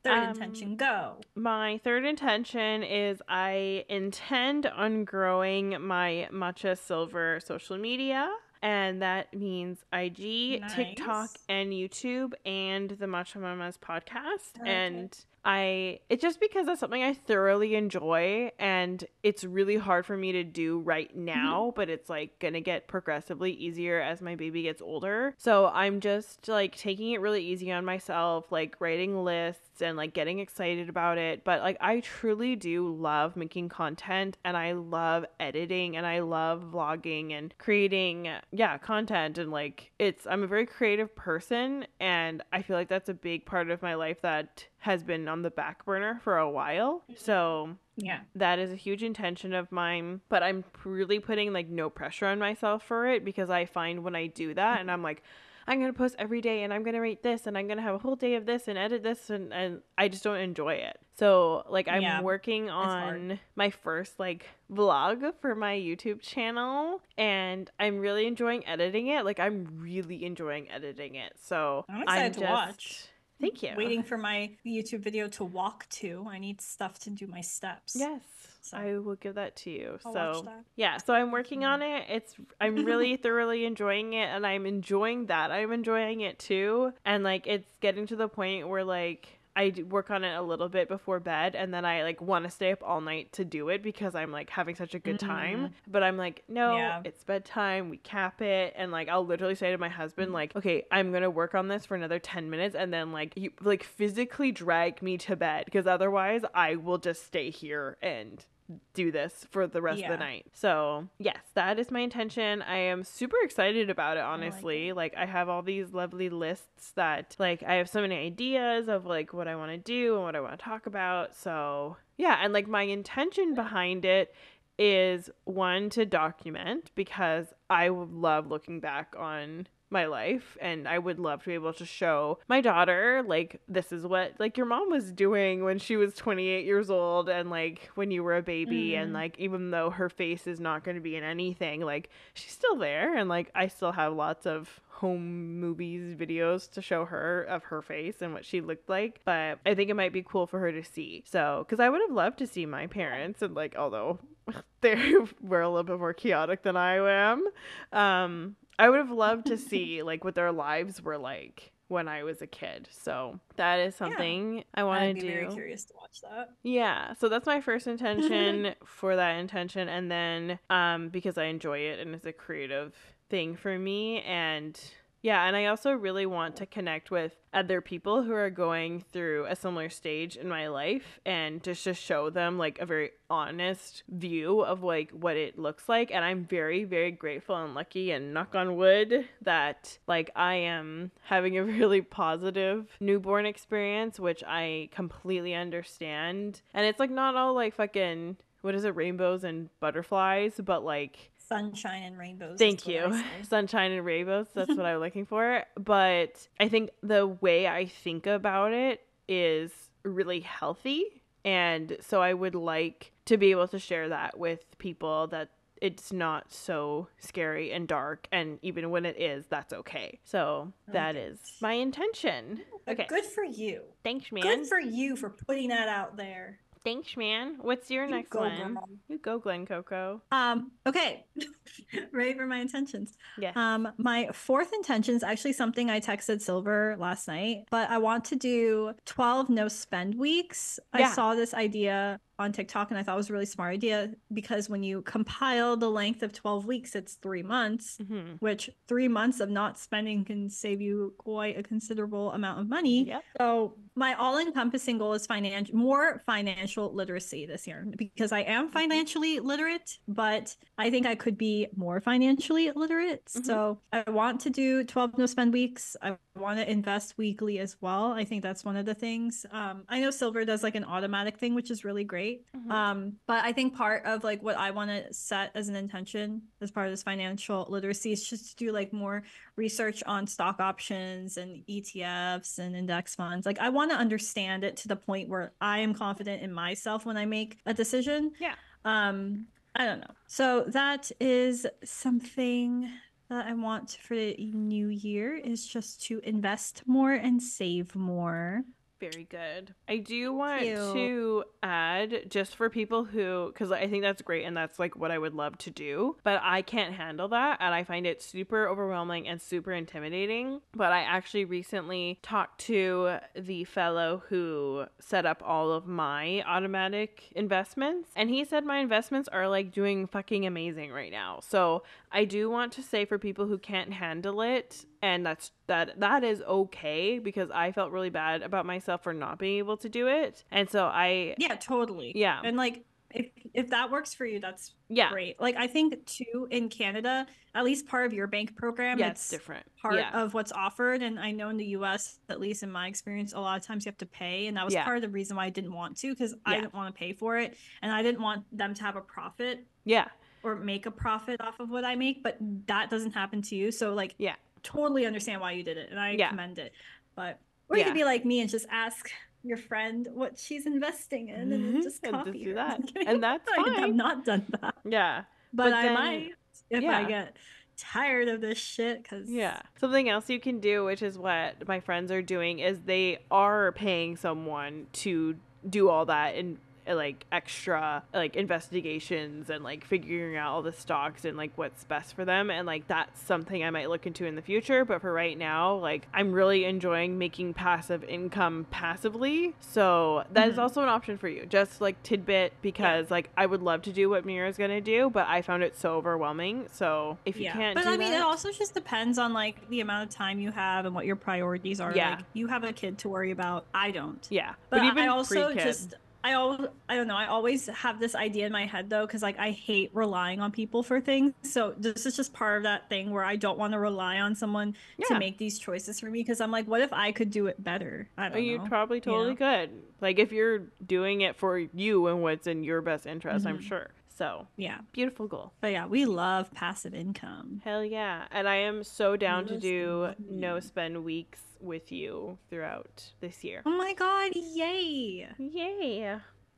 [0.03, 1.17] Third Um, intention, go.
[1.35, 8.29] My third intention is I intend on growing my Matcha Silver social media.
[8.63, 14.59] And that means IG, TikTok, and YouTube, and the Matcha Mamas podcast.
[14.61, 14.69] Okay.
[14.71, 20.15] And I, it's just because that's something I thoroughly enjoy, and it's really hard for
[20.17, 21.25] me to do right Mm-hmm.
[21.25, 25.33] now, but it's like gonna get progressively easier as my baby gets older.
[25.37, 30.13] So I'm just like taking it really easy on myself, like writing lists and like
[30.13, 31.43] getting excited about it.
[31.43, 36.65] But like, I truly do love making content, and I love editing, and I love
[36.71, 39.37] vlogging and creating, yeah, content.
[39.37, 43.45] And like, it's, I'm a very creative person, and I feel like that's a big
[43.45, 47.03] part of my life that has been on the back burner for a while.
[47.03, 47.13] Mm-hmm.
[47.17, 48.21] So Yeah.
[48.35, 52.39] that is a huge intention of mine, but I'm really putting like no pressure on
[52.39, 55.21] myself for it because I find when I do that and I'm like,
[55.67, 57.99] I'm gonna post every day and I'm gonna write this and I'm gonna have a
[57.99, 60.97] whole day of this and edit this and, and I just don't enjoy it.
[61.13, 67.69] So like I'm Yeah, working on my first like vlog for my YouTube channel and
[67.79, 69.23] I'm really enjoying editing it.
[69.25, 71.33] Like I'm really enjoying editing it.
[71.39, 73.05] So I'm excited to just- watch.
[73.41, 73.71] Thank you.
[73.75, 76.27] Waiting for my YouTube video to walk to.
[76.29, 77.95] I need stuff to do my steps.
[77.97, 78.21] Yes,
[78.61, 79.99] So, I will give that to you.
[80.05, 80.63] I'll so watch that.
[80.75, 81.71] yeah, so I'm working mm-hmm.
[81.71, 82.05] on it.
[82.09, 85.51] It's I'm really thoroughly enjoying it, and I'm enjoying that.
[85.51, 89.27] I'm enjoying it too, and like it's getting to the point where like.
[89.55, 92.51] I work on it a little bit before bed and then I like want to
[92.51, 95.67] stay up all night to do it because I'm like having such a good time.
[95.67, 95.71] Mm.
[95.87, 97.01] But I'm like, no, Yeah.
[97.03, 97.89] it's bedtime.
[97.89, 100.33] We cap it and like I'll literally say to my husband mm.
[100.33, 103.33] like, "Okay, I'm going to work on this for another 10 minutes and then like
[103.35, 108.45] you like physically drag me to bed because otherwise I will just stay here and
[108.93, 110.47] do this for the rest of the night.
[110.53, 112.61] So, yes, that is my intention.
[112.61, 114.93] I am super excited about it, like honestly.
[114.93, 119.05] like, I have all these lovely lists that, like, I have so many ideas of,
[119.05, 121.35] like, what I want to do and what I want to talk about.
[121.35, 124.33] So, yeah, and, like, my intention behind it
[124.77, 130.97] is one to document because I would love looking back on my life and I
[130.97, 134.65] would love to be able to show my daughter like this is what like your
[134.65, 138.41] mom was doing when she was 28 years old and like when you were a
[138.41, 139.15] baby and Mhm.
[139.15, 142.77] like even though her face is not going to be in anything like she's still
[142.77, 147.63] there and like I still have lots of home movies videos to show her of
[147.63, 150.59] her face and what she looked like but I think it might be cool for
[150.59, 153.75] her to see so cuz I would have loved to see my parents and like
[153.75, 154.19] although
[154.81, 154.95] they
[155.41, 157.47] were a little bit more chaotic than I am
[157.91, 162.23] um I would have loved to see like what their lives were like when I
[162.23, 162.89] was a kid.
[162.91, 165.19] So that is something I want to do.
[165.19, 165.27] I'd do.
[165.27, 166.49] very curious to watch that.
[166.63, 171.77] Yeah, so that's my first intention for that intention and then um because I enjoy
[171.77, 172.95] it and it's a creative
[173.29, 174.79] thing for me and
[175.21, 179.45] Yeah, and I also really want to connect with other people who are going through
[179.45, 184.01] a similar stage in my life and just to show them like a very honest
[184.09, 186.11] view of like what it looks like.
[186.11, 191.11] And I'm very, very grateful and lucky and knock on wood that like I am
[191.23, 196.61] having a really positive newborn experience, which I completely understand.
[196.73, 201.30] And it's like not all like fucking what is it, rainbows and butterflies, but like
[201.51, 202.57] sunshine and rainbows.
[202.57, 203.21] Thank you.
[203.49, 204.47] Sunshine and rainbows.
[204.53, 205.63] That's what I'm looking for.
[205.75, 209.71] But I think the way I think about it is
[210.03, 211.23] really healthy.
[211.43, 215.49] And so I would like to be able to share that with people that
[215.81, 218.27] it's not so scary and dark.
[218.31, 220.19] And even when it is, that's okay.
[220.23, 222.61] So oh, that is my intention.
[222.87, 223.07] Okay.
[223.09, 223.81] Good for you.
[224.03, 224.43] Thanks, man.
[224.43, 226.59] Good for you for putting that out there.
[226.83, 227.57] Thanks, man.
[227.61, 228.73] What's your You next go, one?
[228.73, 228.89] girl.
[229.07, 230.21] You go, Glen Coco.
[230.31, 231.25] Um, okay.
[232.11, 233.13] Ready for my intentions.
[233.37, 233.51] Yeah.
[233.55, 238.25] Um, my fourth intention is actually something I texted Silver last night, but I want
[238.25, 240.79] to do 12 no spend weeks.
[240.97, 241.09] Yeah.
[241.09, 244.11] I saw this idea on TikTok and I thought it was a really smart idea
[244.33, 249.07] because when you compile the length of 12 weeks, it's three months, hmm which three
[249.07, 253.07] months of not spending can save you quite a considerable amount of money.
[253.07, 253.23] Yep.
[253.37, 258.73] So my all-encompassing goal is financial more financial literacy this year because I am Mm-hmm.
[258.73, 263.25] financially literate, but I think I could be more financially literate.
[263.25, 263.45] Mhm.
[263.45, 265.95] So I want to do 12 no spend weeks.
[266.01, 268.13] I want to invest weekly as well.
[268.13, 269.45] I think that's one of the things.
[269.51, 272.45] Um, I know Silver does like an automatic thing, which is really great.
[272.55, 272.71] Mhm.
[272.71, 276.43] Um, but I think part of like what I want to set as an intention
[276.61, 279.23] as part of this financial literacy is just to do like more
[279.57, 283.45] research on stock options and ETFs and index funds.
[283.45, 287.05] Like I want to understand it to the point where I am confident in myself
[287.05, 288.31] when I make a decision.
[288.39, 288.55] Yeah.
[288.85, 290.13] Um, I don't know.
[290.27, 292.89] So that is something
[293.31, 298.63] that I want for the new year is just to invest more and save more.
[299.01, 299.73] Very good.
[299.89, 304.55] I do want to add just for people who, because I think that's great and
[304.55, 307.57] that's like what I would love to do, but I can't handle that.
[307.59, 310.61] And I find it super overwhelming and super intimidating.
[310.75, 317.31] But I actually recently talked to the fellow who set up all of my automatic
[317.35, 318.11] investments.
[318.15, 321.39] And he said my investments are like doing fucking amazing right now.
[321.41, 321.81] So
[322.11, 326.23] I do want to say for people who can't handle it, and that's that that
[326.23, 330.07] is okay because I felt really bad about myself for not being able to do
[330.07, 330.43] it.
[330.51, 332.11] And so I Yeah, totally.
[332.15, 332.39] Yeah.
[332.43, 335.39] And like if if that works for you, that's yeah, great.
[335.39, 339.27] Like I think too in Canada, at least part of your bank program, yeah, it's
[339.29, 339.65] different.
[339.81, 340.21] part yeah.
[340.21, 341.01] of what's offered.
[341.01, 343.85] And I know in the US, at least in my experience, a lot of times
[343.85, 344.47] you have to pay.
[344.47, 344.85] And that was Yeah.
[344.85, 347.13] part of the reason why I didn't want to, because I didn't want to pay
[347.13, 347.57] for it.
[347.81, 350.07] And I didn't want them to have a profit yeah.
[350.43, 352.23] or make a profit off of what I make.
[352.23, 352.37] But
[352.67, 353.71] that doesn't happen to you.
[353.71, 354.35] So like Yeah.
[354.63, 355.89] Totally understand why you did it.
[355.91, 356.29] And I Yeah.
[356.29, 356.73] commend it.
[357.15, 357.39] But
[357.69, 359.09] or you could be like me and just ask
[359.43, 362.81] your friend what she's investing in and then just And just copy do that.
[363.07, 363.75] And that's fine.
[363.75, 364.75] I have not done that.
[364.85, 365.23] Yeah.
[365.53, 366.31] But, But I then- might
[366.69, 366.97] if yeah.
[366.99, 367.37] I get
[367.77, 369.59] tired of this shit because Yeah.
[369.79, 373.71] Something else you can do, which is what my friends are doing, is they are
[373.71, 375.37] paying someone to
[375.67, 376.57] do all that and
[376.87, 382.15] like extra like investigations and like figuring out all the stocks and like what's best
[382.15, 385.11] for them and like that's something I might look into in the future but for
[385.13, 390.61] right now like I'm really enjoying making passive income passively so that is Mhm.
[390.61, 394.09] also an option for you just like tidbit because like I would love to do
[394.09, 397.85] what Mira's gonna do but I found it so overwhelming so if you can't but
[397.87, 400.85] I mean, that, it also just depends on like the amount of time you have
[400.85, 401.95] and what your priorities are.
[401.95, 402.15] Yeah.
[402.15, 403.65] Like, you have a kid to worry about.
[403.73, 404.25] I don't.
[404.29, 405.63] Yeah, But, even I also pre-kid.
[405.63, 407.15] just I al- I don't know.
[407.15, 410.51] I always have this idea in my head though, because like I hate relying on
[410.51, 411.33] people for things.
[411.43, 414.35] So this is just part of that thing where I don't want to rely on
[414.35, 415.07] someone Yeah.
[415.07, 416.19] to make these choices for me.
[416.19, 418.07] Because I'm like, what if I could do it better?
[418.17, 418.39] I don't know.
[418.39, 418.65] you know.
[418.65, 419.71] probably totally could.
[419.99, 423.63] Like if you're doing it for you and what's in your best interest, I'm Mhm.
[423.63, 423.89] sure.
[424.09, 425.51] So yeah, beautiful goal.
[425.61, 427.61] but yeah, we love passive income.
[427.63, 428.25] Hell yeah.
[428.31, 433.61] And I am so down to do no spend weeks with you throughout this year.
[433.65, 435.27] Oh my god, yay!
[435.37, 436.17] Yay.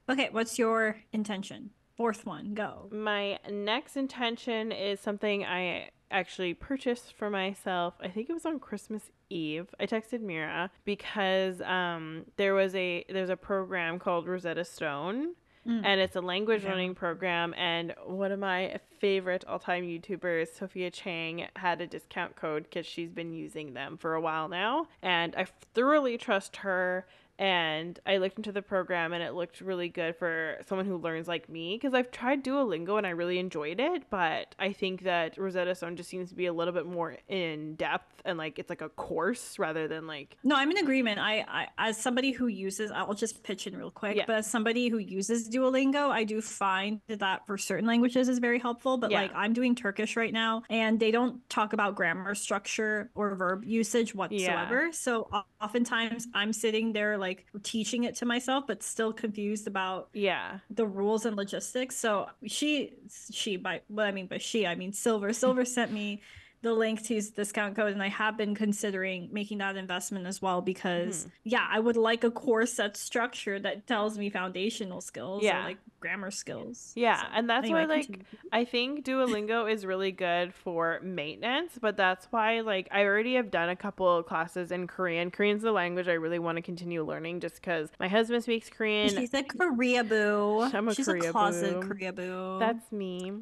[0.10, 1.72] Okay, what's your intention?
[1.95, 2.89] Fourth one, go.
[2.91, 7.95] My next intention is something I actually purchased for myself.
[8.01, 9.74] I think it was on Christmas Eve.
[9.80, 15.34] I texted Mira because um there was a there's a program called Rosetta Stone
[15.68, 15.82] Mm.
[15.86, 16.72] and it's a language Yeah.
[16.72, 22.64] learning program and one of my favorite all-time youtubers sophia chang had a discount code
[22.64, 27.05] because she's been using them for a while now and i thoroughly trust her
[27.40, 31.28] and I looked into the program and it looked really good for someone who learns
[31.28, 35.38] like me because I've tried Duolingo and I really enjoyed it, but I think that
[35.38, 38.70] Rosetta Stone just seems to be a little bit more in depth and like it's
[38.70, 41.20] like a course rather than like No, I'm in agreement.
[41.20, 44.24] I, I as somebody who uses I'll just pitch in real quick, Yeah.
[44.28, 48.60] but as somebody who uses Duolingo, I do find that for certain languages is very
[48.60, 49.24] helpful, but Yeah.
[49.24, 53.64] like I'm doing Turkish right now and they don't talk about grammar structure or verb
[53.66, 54.86] usage whatsoever.
[54.86, 54.92] Yeah.
[54.92, 55.30] So
[55.62, 60.60] oftentimes I'm sitting there like teaching it to myself but still confused about yeah.
[60.70, 61.96] the rules and logistics.
[61.96, 62.94] So she,
[63.32, 65.32] she by what I mean by she, I mean Silver.
[65.34, 66.22] Silver sent me
[66.64, 70.41] the link to his discount code, and I have been considering making that investment as
[70.41, 71.30] well because hmm.
[71.43, 75.66] yeah, I would like a course that's structured that tells me foundational skills, Yeah.
[75.66, 76.93] like grammar skills.
[76.95, 78.26] Yeah, So, and that's anyway, why like continue.
[78.51, 83.51] I think Duolingo is really good for maintenance, but that's why like I already have
[83.51, 85.32] done a couple of classes in Korean.
[85.32, 89.09] Korean's the language I really want to continue learning just because my husband speaks Korean.
[89.09, 90.61] she's a Korea boo.
[90.61, 91.88] I'm a she's Korea a closet boo.
[91.88, 92.57] Korea boo.
[92.59, 93.34] That's me.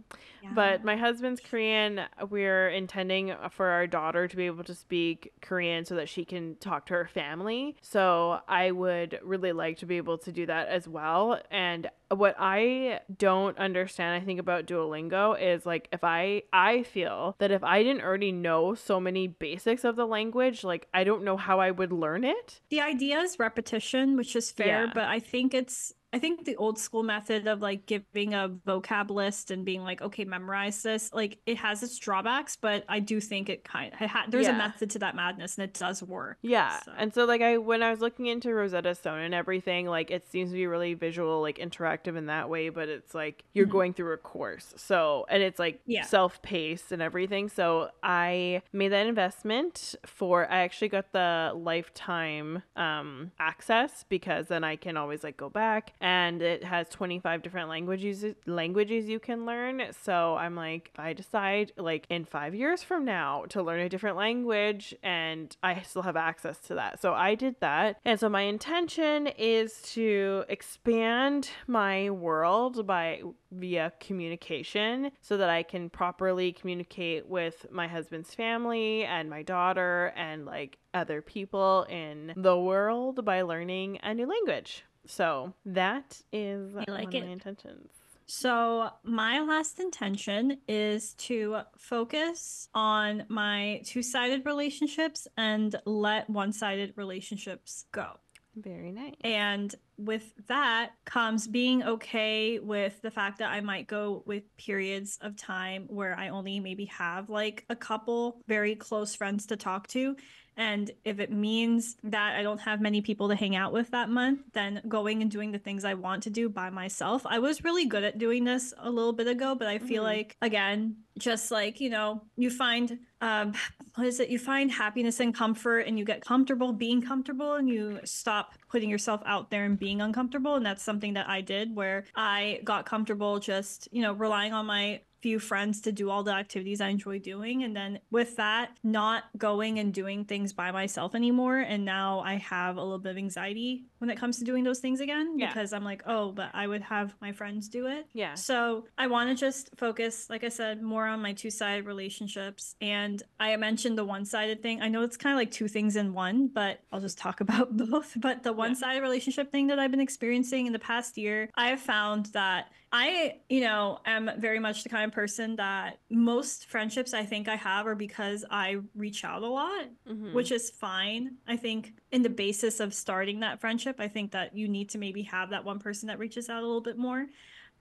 [0.42, 0.50] Yeah.
[0.54, 2.02] But my husband's Korean.
[2.30, 6.56] We're intending for our daughter to be able to speak Korean so that she can
[6.56, 7.76] talk to her family.
[7.82, 11.40] So I would really like to be able to do that as well.
[11.52, 17.36] And what I don't understand, I think about Duolingo is like if I I feel
[17.40, 21.24] that if I didn't already know so many basics of the language, like I don't
[21.24, 22.60] know how I would learn it.
[22.70, 24.92] the idea is repetition, which is fair, Yeah.
[24.94, 29.10] but I think it's I think the old school method of like giving a vocab
[29.10, 33.22] list and being like, okay, memorize this, like it has its drawbacks, but I do
[33.22, 34.56] think it kind of ha- there's Yeah.
[34.56, 36.38] a method to that madness and it does work.
[36.42, 36.80] Yeah.
[36.82, 40.12] So- And so like I when I was looking into Rosetta Stone and everything, like
[40.12, 43.68] it seems to be really visual, like interactive in that way, but it's like you're
[43.68, 43.72] Mhm.
[43.72, 44.74] going through a course.
[44.78, 46.04] So and it's like Yeah.
[46.04, 47.48] self-paced and everything.
[47.48, 54.64] So I made that investment for I actually got the lifetime um access because then
[54.66, 59.46] I can always like go back and it has 25 different languages languages you can
[59.46, 59.82] learn.
[60.04, 64.18] So I'm like I decide like in 5 years from now to learn a different
[64.18, 67.02] language and I still have access to that.
[67.02, 68.00] So I did that.
[68.04, 73.22] And so my intention is to expand my world by
[73.52, 80.14] via communication so that I can properly communicate with my husband's family and my daughter
[80.16, 84.84] and like other people in the world by learning a new language.
[85.08, 87.26] So that is I like one of it.
[87.26, 87.92] my intentions.
[88.28, 96.54] So, my last intention is to focus on my two sided relationships and let one
[96.54, 98.14] sided relationships go.
[98.56, 99.16] Very nice.
[99.22, 105.18] And with that comes being okay with the fact that I might go with periods
[105.22, 109.88] of time where I only maybe have like a couple very close friends to talk
[109.90, 110.18] to.
[110.62, 114.10] And if it means that I don't have many people to hang out with that
[114.10, 117.26] month, then going and doing the things I want to do by myself.
[117.26, 120.14] I was really good at doing this a little bit ago, but I feel Mhm.
[120.14, 123.54] like, again, just like, you know, you find, um,
[123.96, 124.30] what is it?
[124.30, 128.90] You find happiness and comfort and you get comfortable being comfortable and you stop putting
[128.90, 130.54] yourself out there and being uncomfortable.
[130.54, 134.68] And that's something that I did where I got comfortable just, you know, relying on
[134.68, 137.64] my few friends to do all the activities I enjoy doing.
[137.64, 141.58] And then with that, not going and doing things by myself anymore.
[141.60, 144.80] And now I have a little bit of anxiety when it comes to doing those
[144.80, 145.48] things again Yeah.
[145.48, 148.08] because I'm like, oh, but I would have my friends do it.
[148.14, 148.34] Yeah.
[148.34, 152.76] So I want to just focus, like I said, more on my two sided relationships.
[152.82, 154.82] And I mentioned the one sided thing.
[154.82, 157.78] I know it's kind of like two things in one, but I'll just talk about
[157.78, 158.14] both.
[158.20, 161.68] But the one sided relationship thing that I've been experiencing in the past year, I
[161.68, 166.66] have found that I, you know, am very much the kind of person that most
[166.68, 170.34] friendships I think I have are because I reach out a lot Mhm.
[170.34, 171.38] which is fine.
[171.48, 174.98] I think in the basis of starting that friendship, I think that you need to
[174.98, 177.28] maybe have that one person that reaches out a little bit more.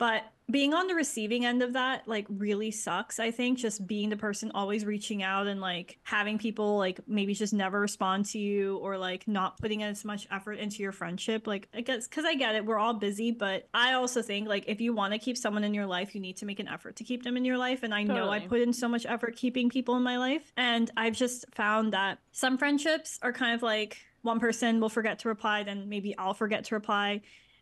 [0.01, 3.21] But being on the receiving end of that like really sucks.
[3.21, 7.35] I think just being the person always reaching out and like having people like maybe
[7.35, 11.47] just never respond to you or like not putting as much effort into your friendship.
[11.47, 14.65] Like I guess cuz I get it, we're all busy, but I also think like
[14.67, 16.97] if you want to keep someone in your life, you need to make an effort
[16.97, 19.37] to keep them in your life and I know I put in so much effort
[19.37, 23.63] keeping people in my life and I've just found that some friendships are kind of
[23.63, 27.21] like one person will forget to reply then maybe I'll forget to reply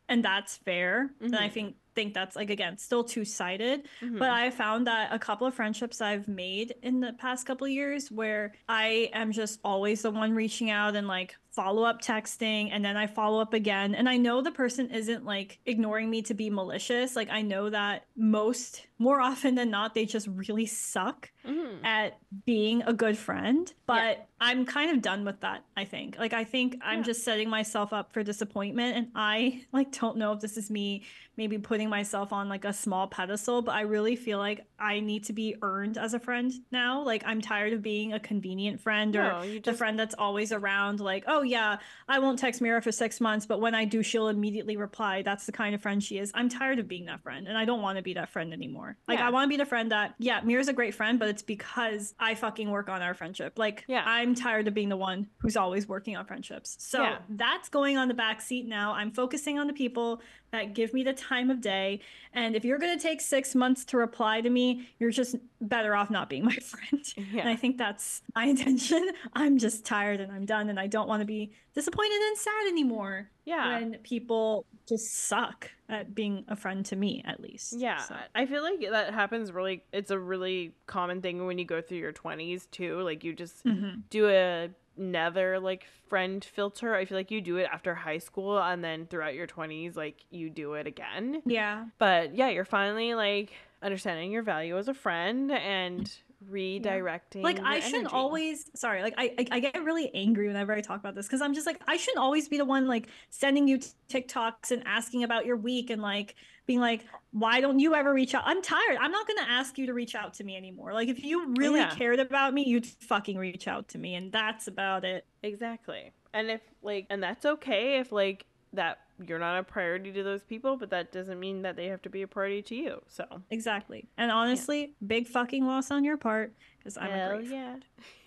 [0.09, 1.11] and that's fair.
[1.21, 1.53] And I Mhm.
[1.53, 4.21] think think that's like again still two-sided Mhm.
[4.21, 7.73] but i found that a couple of friendships i've made in the past couple of
[7.73, 12.69] years where i am just always the one reaching out and like follow up texting
[12.71, 16.23] and then i follow up again and i know the person isn't like ignoring me
[16.23, 20.67] to be malicious like i know that most more often than not they just really
[20.67, 21.83] suck Mhm.
[21.85, 26.35] at being a good friend but i'm kind of done with that i think like
[26.35, 27.05] i think i'm Yeah.
[27.11, 31.05] just setting myself up for disappointment and i like don't know if this is me
[31.39, 35.25] maybe putting myself on like a small pedestal but i really feel like i need
[35.25, 37.03] to be earned as a friend now.
[37.03, 40.53] Like i'm tired of being a convenient friend or No, you the friend that's always
[40.53, 41.79] around like oh yeah
[42.09, 45.23] i won't text mira for six months but when i do she'll immediately reply.
[45.23, 46.31] That's the kind of friend she is.
[46.35, 48.97] I'm tired of being that friend and i don't want to be that friend anymore.
[49.09, 49.27] Like Yeah.
[49.27, 52.15] i want to be the friend that yeah mira's a great friend but it's because
[52.21, 53.59] i fucking work on our friendship.
[53.59, 54.03] Like Yeah.
[54.07, 56.77] i'm tired of being the one who's always working on friendships.
[56.79, 57.19] So Yeah.
[57.31, 58.93] that's going on the back seat now.
[58.93, 60.21] I'm focusing on the people
[60.51, 62.01] that give me the time of day
[62.33, 65.95] and if you're going to take six months to reply to me you're just better
[65.95, 67.41] off not being my friend yeah.
[67.41, 69.11] and I think that's my intention.
[69.35, 72.67] I'm just tired and I'm done and I don't want to be disappointed and sad
[72.69, 73.79] anymore yeah.
[73.79, 77.75] when people just suck at being a friend to me at least.
[77.77, 79.85] Yeah, So, I feel like that happens really.
[79.93, 83.01] It's a really common thing when you go through your 20s too.
[83.01, 84.03] Like you just mhm.
[84.11, 86.95] do a nether like friend filter.
[86.95, 90.25] I feel like you do it after high school and then throughout your 20s like
[90.31, 91.43] you do it again.
[91.47, 91.87] Yeah.
[91.99, 96.11] But yeah, you're finally like understanding your value as a friend and
[96.51, 98.15] redirecting Like your I shouldn't energy.
[98.15, 101.41] always sorry, like I, I I get really angry whenever I talk about this because
[101.41, 103.79] I'm just like I shouldn't always be the one like sending you
[104.09, 106.35] TikToks and asking about your week and like
[106.69, 108.43] being like why don't you ever reach out?
[108.47, 108.97] I'm tired.
[108.99, 110.95] I'm not going to ask you to reach out to me anymore.
[110.95, 111.91] Like if you really Yeah.
[111.95, 115.27] cared about me, you'd fucking reach out to me and that's about it.
[115.43, 116.13] Exactly.
[116.33, 120.43] And if like and that's okay if like that you're not a priority to those
[120.43, 123.03] people, but that doesn't mean that they have to be a priority to you.
[123.09, 124.09] So Exactly.
[124.17, 127.77] And honestly, big fucking loss on your part because I'm a Hell great yeah.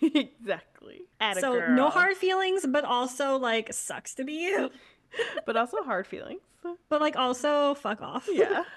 [0.14, 1.02] exactly.
[1.20, 1.70] Atta So girl.
[1.74, 4.70] no hard feelings, but also like sucks to be you.
[5.46, 6.40] but also hard feelings.
[6.88, 8.28] But like also fuck off.
[8.30, 8.64] Yeah.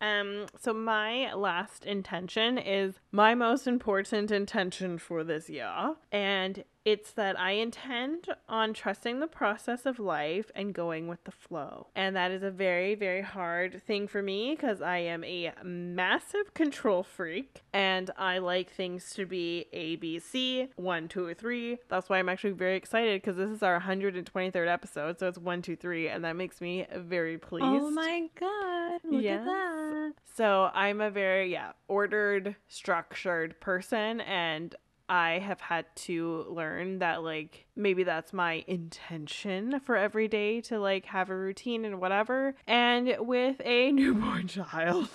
[0.00, 6.62] Um so my last intention is my most important intention for this year and
[6.92, 11.88] it's that I intend on trusting the process of life and going with the flow.
[11.94, 16.54] And that is a very very hard thing for me cuz I am a massive
[16.54, 21.78] control freak and I like things to be A B C 1 2 or 3.
[21.88, 25.60] That's why I'm actually very excited cuz this is our 123rd episode so it's 1
[25.62, 27.84] 2 3 and that makes me very oh pleased.
[27.84, 29.00] Oh my god.
[29.04, 29.40] Look Yes.
[29.40, 30.12] at that.
[30.24, 34.20] So I'm a very, yeah, ordered, structured person.
[34.22, 34.74] And
[35.08, 40.78] I have had to learn that, like, maybe that's my intention for every day to,
[40.78, 42.54] like, have a routine and whatever.
[42.66, 45.08] And with a newborn child,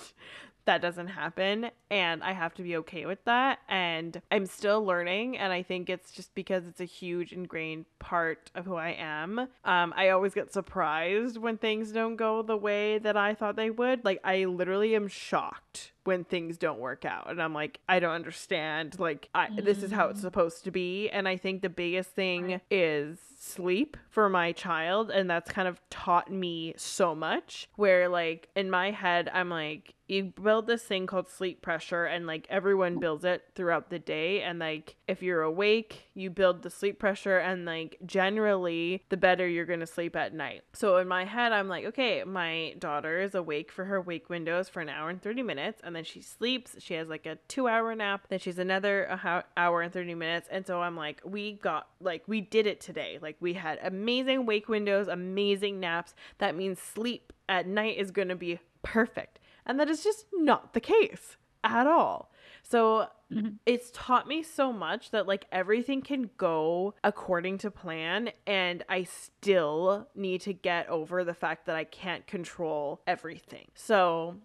[0.64, 1.70] that doesn't happen.
[1.90, 3.60] And I have to be okay with that.
[3.68, 5.36] And I'm still learning.
[5.38, 9.38] And I think it's just because it's a huge ingrained part of who I am.
[9.64, 13.70] Um, I always get surprised when things don't go the way that I thought they
[13.70, 14.04] would.
[14.04, 15.63] Like, I literally am shocked
[16.04, 17.30] when things don't work out.
[17.30, 18.98] And I'm like, I don't understand.
[18.98, 20.22] Like, I, this is how it's mm.
[20.22, 21.08] supposed to be.
[21.08, 22.60] And I think the biggest thing Right.
[22.70, 25.10] is sleep for my child.
[25.10, 27.68] And that's kind of taught me so much.
[27.76, 32.26] Where, like, in my head, I'm like, you build this thing called sleep pressure, and
[32.26, 34.42] like everyone builds it throughout the day.
[34.42, 39.46] And like, if you're awake, you build the sleep pressure, and like, generally, the better
[39.46, 40.62] you're gonna sleep at night.
[40.72, 44.68] So in my head, I'm like, okay, my daughter is awake for her wake windows
[44.68, 46.76] for an hour and 30 minutes, and then she sleeps.
[46.78, 49.18] She has like a two hour nap, then she's another
[49.56, 50.48] hour and 30 minutes.
[50.50, 53.18] And so I'm like, we got, like, we did it today.
[53.20, 56.14] Like, we had amazing wake windows, amazing naps.
[56.38, 59.40] That means sleep at night is gonna be perfect.
[59.66, 62.30] And that is just not the case at all.
[62.62, 63.58] So Mhm.
[63.66, 69.04] it's taught me so much that like everything can go according to plan and I
[69.04, 73.68] still need to get over the fact that I can't control everything.
[73.74, 74.36] So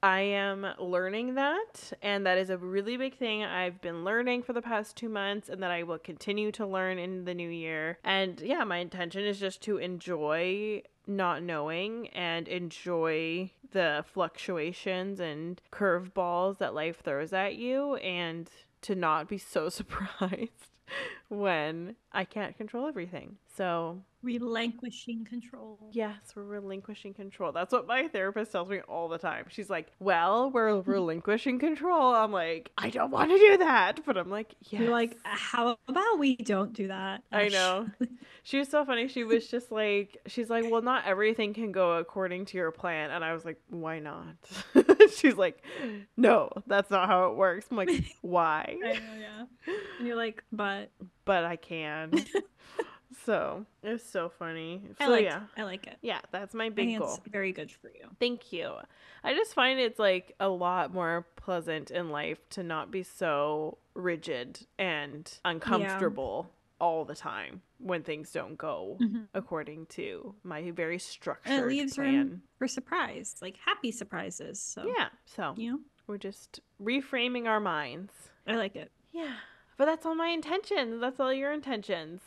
[0.00, 4.52] I am learning that, and that is a really big thing I've been learning for
[4.52, 7.98] the past two months, and that I will continue to learn in the new year.
[8.04, 15.60] And yeah, my intention is just to enjoy not knowing and enjoy the fluctuations and
[15.72, 18.50] curveballs that life throws at you, and
[18.82, 20.68] to not be so surprised
[21.28, 23.36] when I can't control everything.
[23.56, 25.78] So, Relinquishing control.
[25.92, 27.52] yes, we're relinquishing control.
[27.52, 29.46] That's what my therapist tells me all the time.
[29.48, 32.14] She's like, Well, we're relinquishing control.
[32.14, 34.00] I'm like, I don't want to do that.
[34.04, 34.80] But I'm like, Yeah.
[34.80, 37.22] You're like, how about we don't do that?
[37.30, 37.88] I know.
[38.44, 39.08] She was so funny.
[39.08, 43.10] She was just like, she's like, well, not everything can go according to your plan.
[43.10, 44.24] And I was like, why not?
[45.14, 45.62] she's like,
[46.16, 47.66] no, that's not how it works.
[47.70, 47.90] I'm like,
[48.22, 48.78] why?
[48.82, 49.74] I know, yeah.
[49.98, 50.90] And you're like, but
[51.28, 52.12] But I can.
[53.24, 54.82] so it was so funny.
[54.98, 55.98] I like yeah, I like it.
[56.02, 57.14] yeah, that's my I big think goal.
[57.14, 58.08] it's very good for you.
[58.18, 58.72] Thank you.
[59.24, 63.78] I just find it's like a lot more pleasant in life to not be so
[63.94, 66.50] rigid and uncomfortable
[66.80, 69.26] all the time when things don't go Mhm.
[69.34, 72.14] according to my very structured And it leaves plan.
[72.14, 74.60] room for surprise, like happy surprises.
[74.62, 78.12] So Yeah, so you know, we're just reframing our minds.
[78.46, 78.90] I like it.
[79.12, 79.34] Yeah,
[79.78, 81.00] but that's all my intentions.
[81.00, 82.20] That's all your intentions.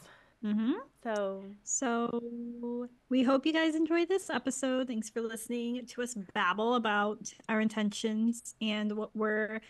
[0.43, 0.71] Mm-hmm.
[1.03, 4.87] So So we hope you guys enjoyed this episode.
[4.87, 9.61] Thanks for listening to us babble about our intentions and what we're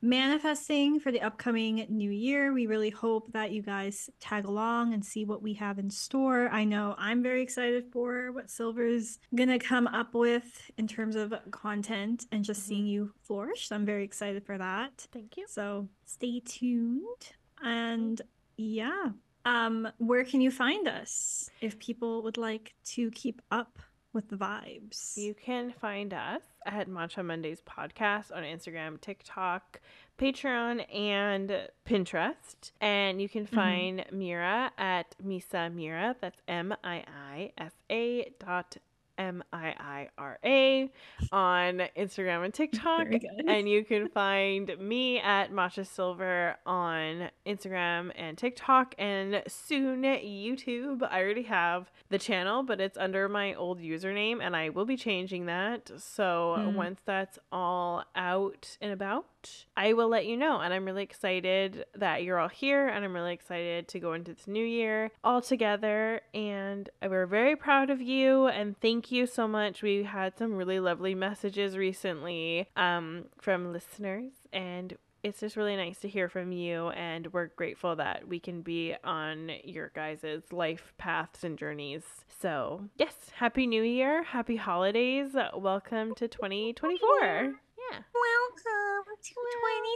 [0.00, 2.52] manifesting for the upcoming new year.
[2.52, 6.48] We really hope that you guys tag along and see what we have in store.
[6.50, 11.34] I know I'm very excited for what Silver's gonna come up with in terms of
[11.50, 12.64] content and just Mhm.
[12.64, 13.68] seeing you flourish.
[13.68, 15.06] So I'm very excited for that.
[15.12, 15.46] thank you.
[15.48, 17.32] So stay tuned.
[17.62, 18.20] And
[18.56, 19.10] yeah,
[19.44, 23.78] um, where can you find us if people would like to keep up
[24.12, 25.16] with the vibes?
[25.16, 29.80] You can find us at Matcha Mondays podcast on Instagram, TikTok,
[30.18, 32.72] Patreon, and Pinterest.
[32.80, 33.54] And you can mm-hmm.
[33.54, 36.16] find Mira at Misa Mira.
[36.20, 38.76] That's M I I S A dot
[39.18, 40.90] M I I R A
[41.32, 43.08] on Instagram and TikTok.
[43.46, 51.02] And you can find me at Matcha Silver on Instagram and TikTok and soon YouTube.
[51.10, 54.96] I already have the channel, but it's under my old username and I will be
[54.96, 55.90] changing that.
[56.00, 56.74] So Mm.
[56.74, 59.26] once that's all out and about,
[59.76, 60.60] I will let you know.
[60.60, 64.34] And I'm really excited that you're all here and I'm really excited to go into
[64.34, 66.20] this new year all together.
[66.34, 69.82] And we're very proud of you and thank you so much.
[69.82, 75.98] We had some really lovely messages recently um, from listeners and it's just really nice
[75.98, 80.92] to hear from you and we're grateful that we can be on your guys' life
[80.96, 82.02] paths and journeys
[82.40, 87.54] so yes happy new year happy holidays welcome to 2024
[87.90, 89.34] yeah Welcome to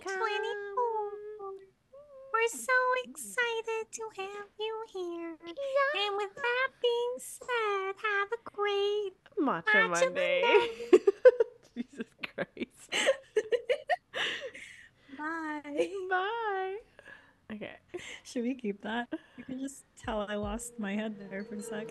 [0.07, 1.53] 2024.
[2.33, 2.73] We're so
[3.05, 5.37] excited to have you here.
[5.45, 10.43] And with that being said, have a great matcha Matcha monday
[11.75, 12.89] jesus christ
[15.19, 15.89] bye.
[16.11, 16.77] bye
[17.53, 17.77] okay
[18.25, 19.09] Should we keep that?
[19.37, 21.89] You can just tell I lost my head there for a sec.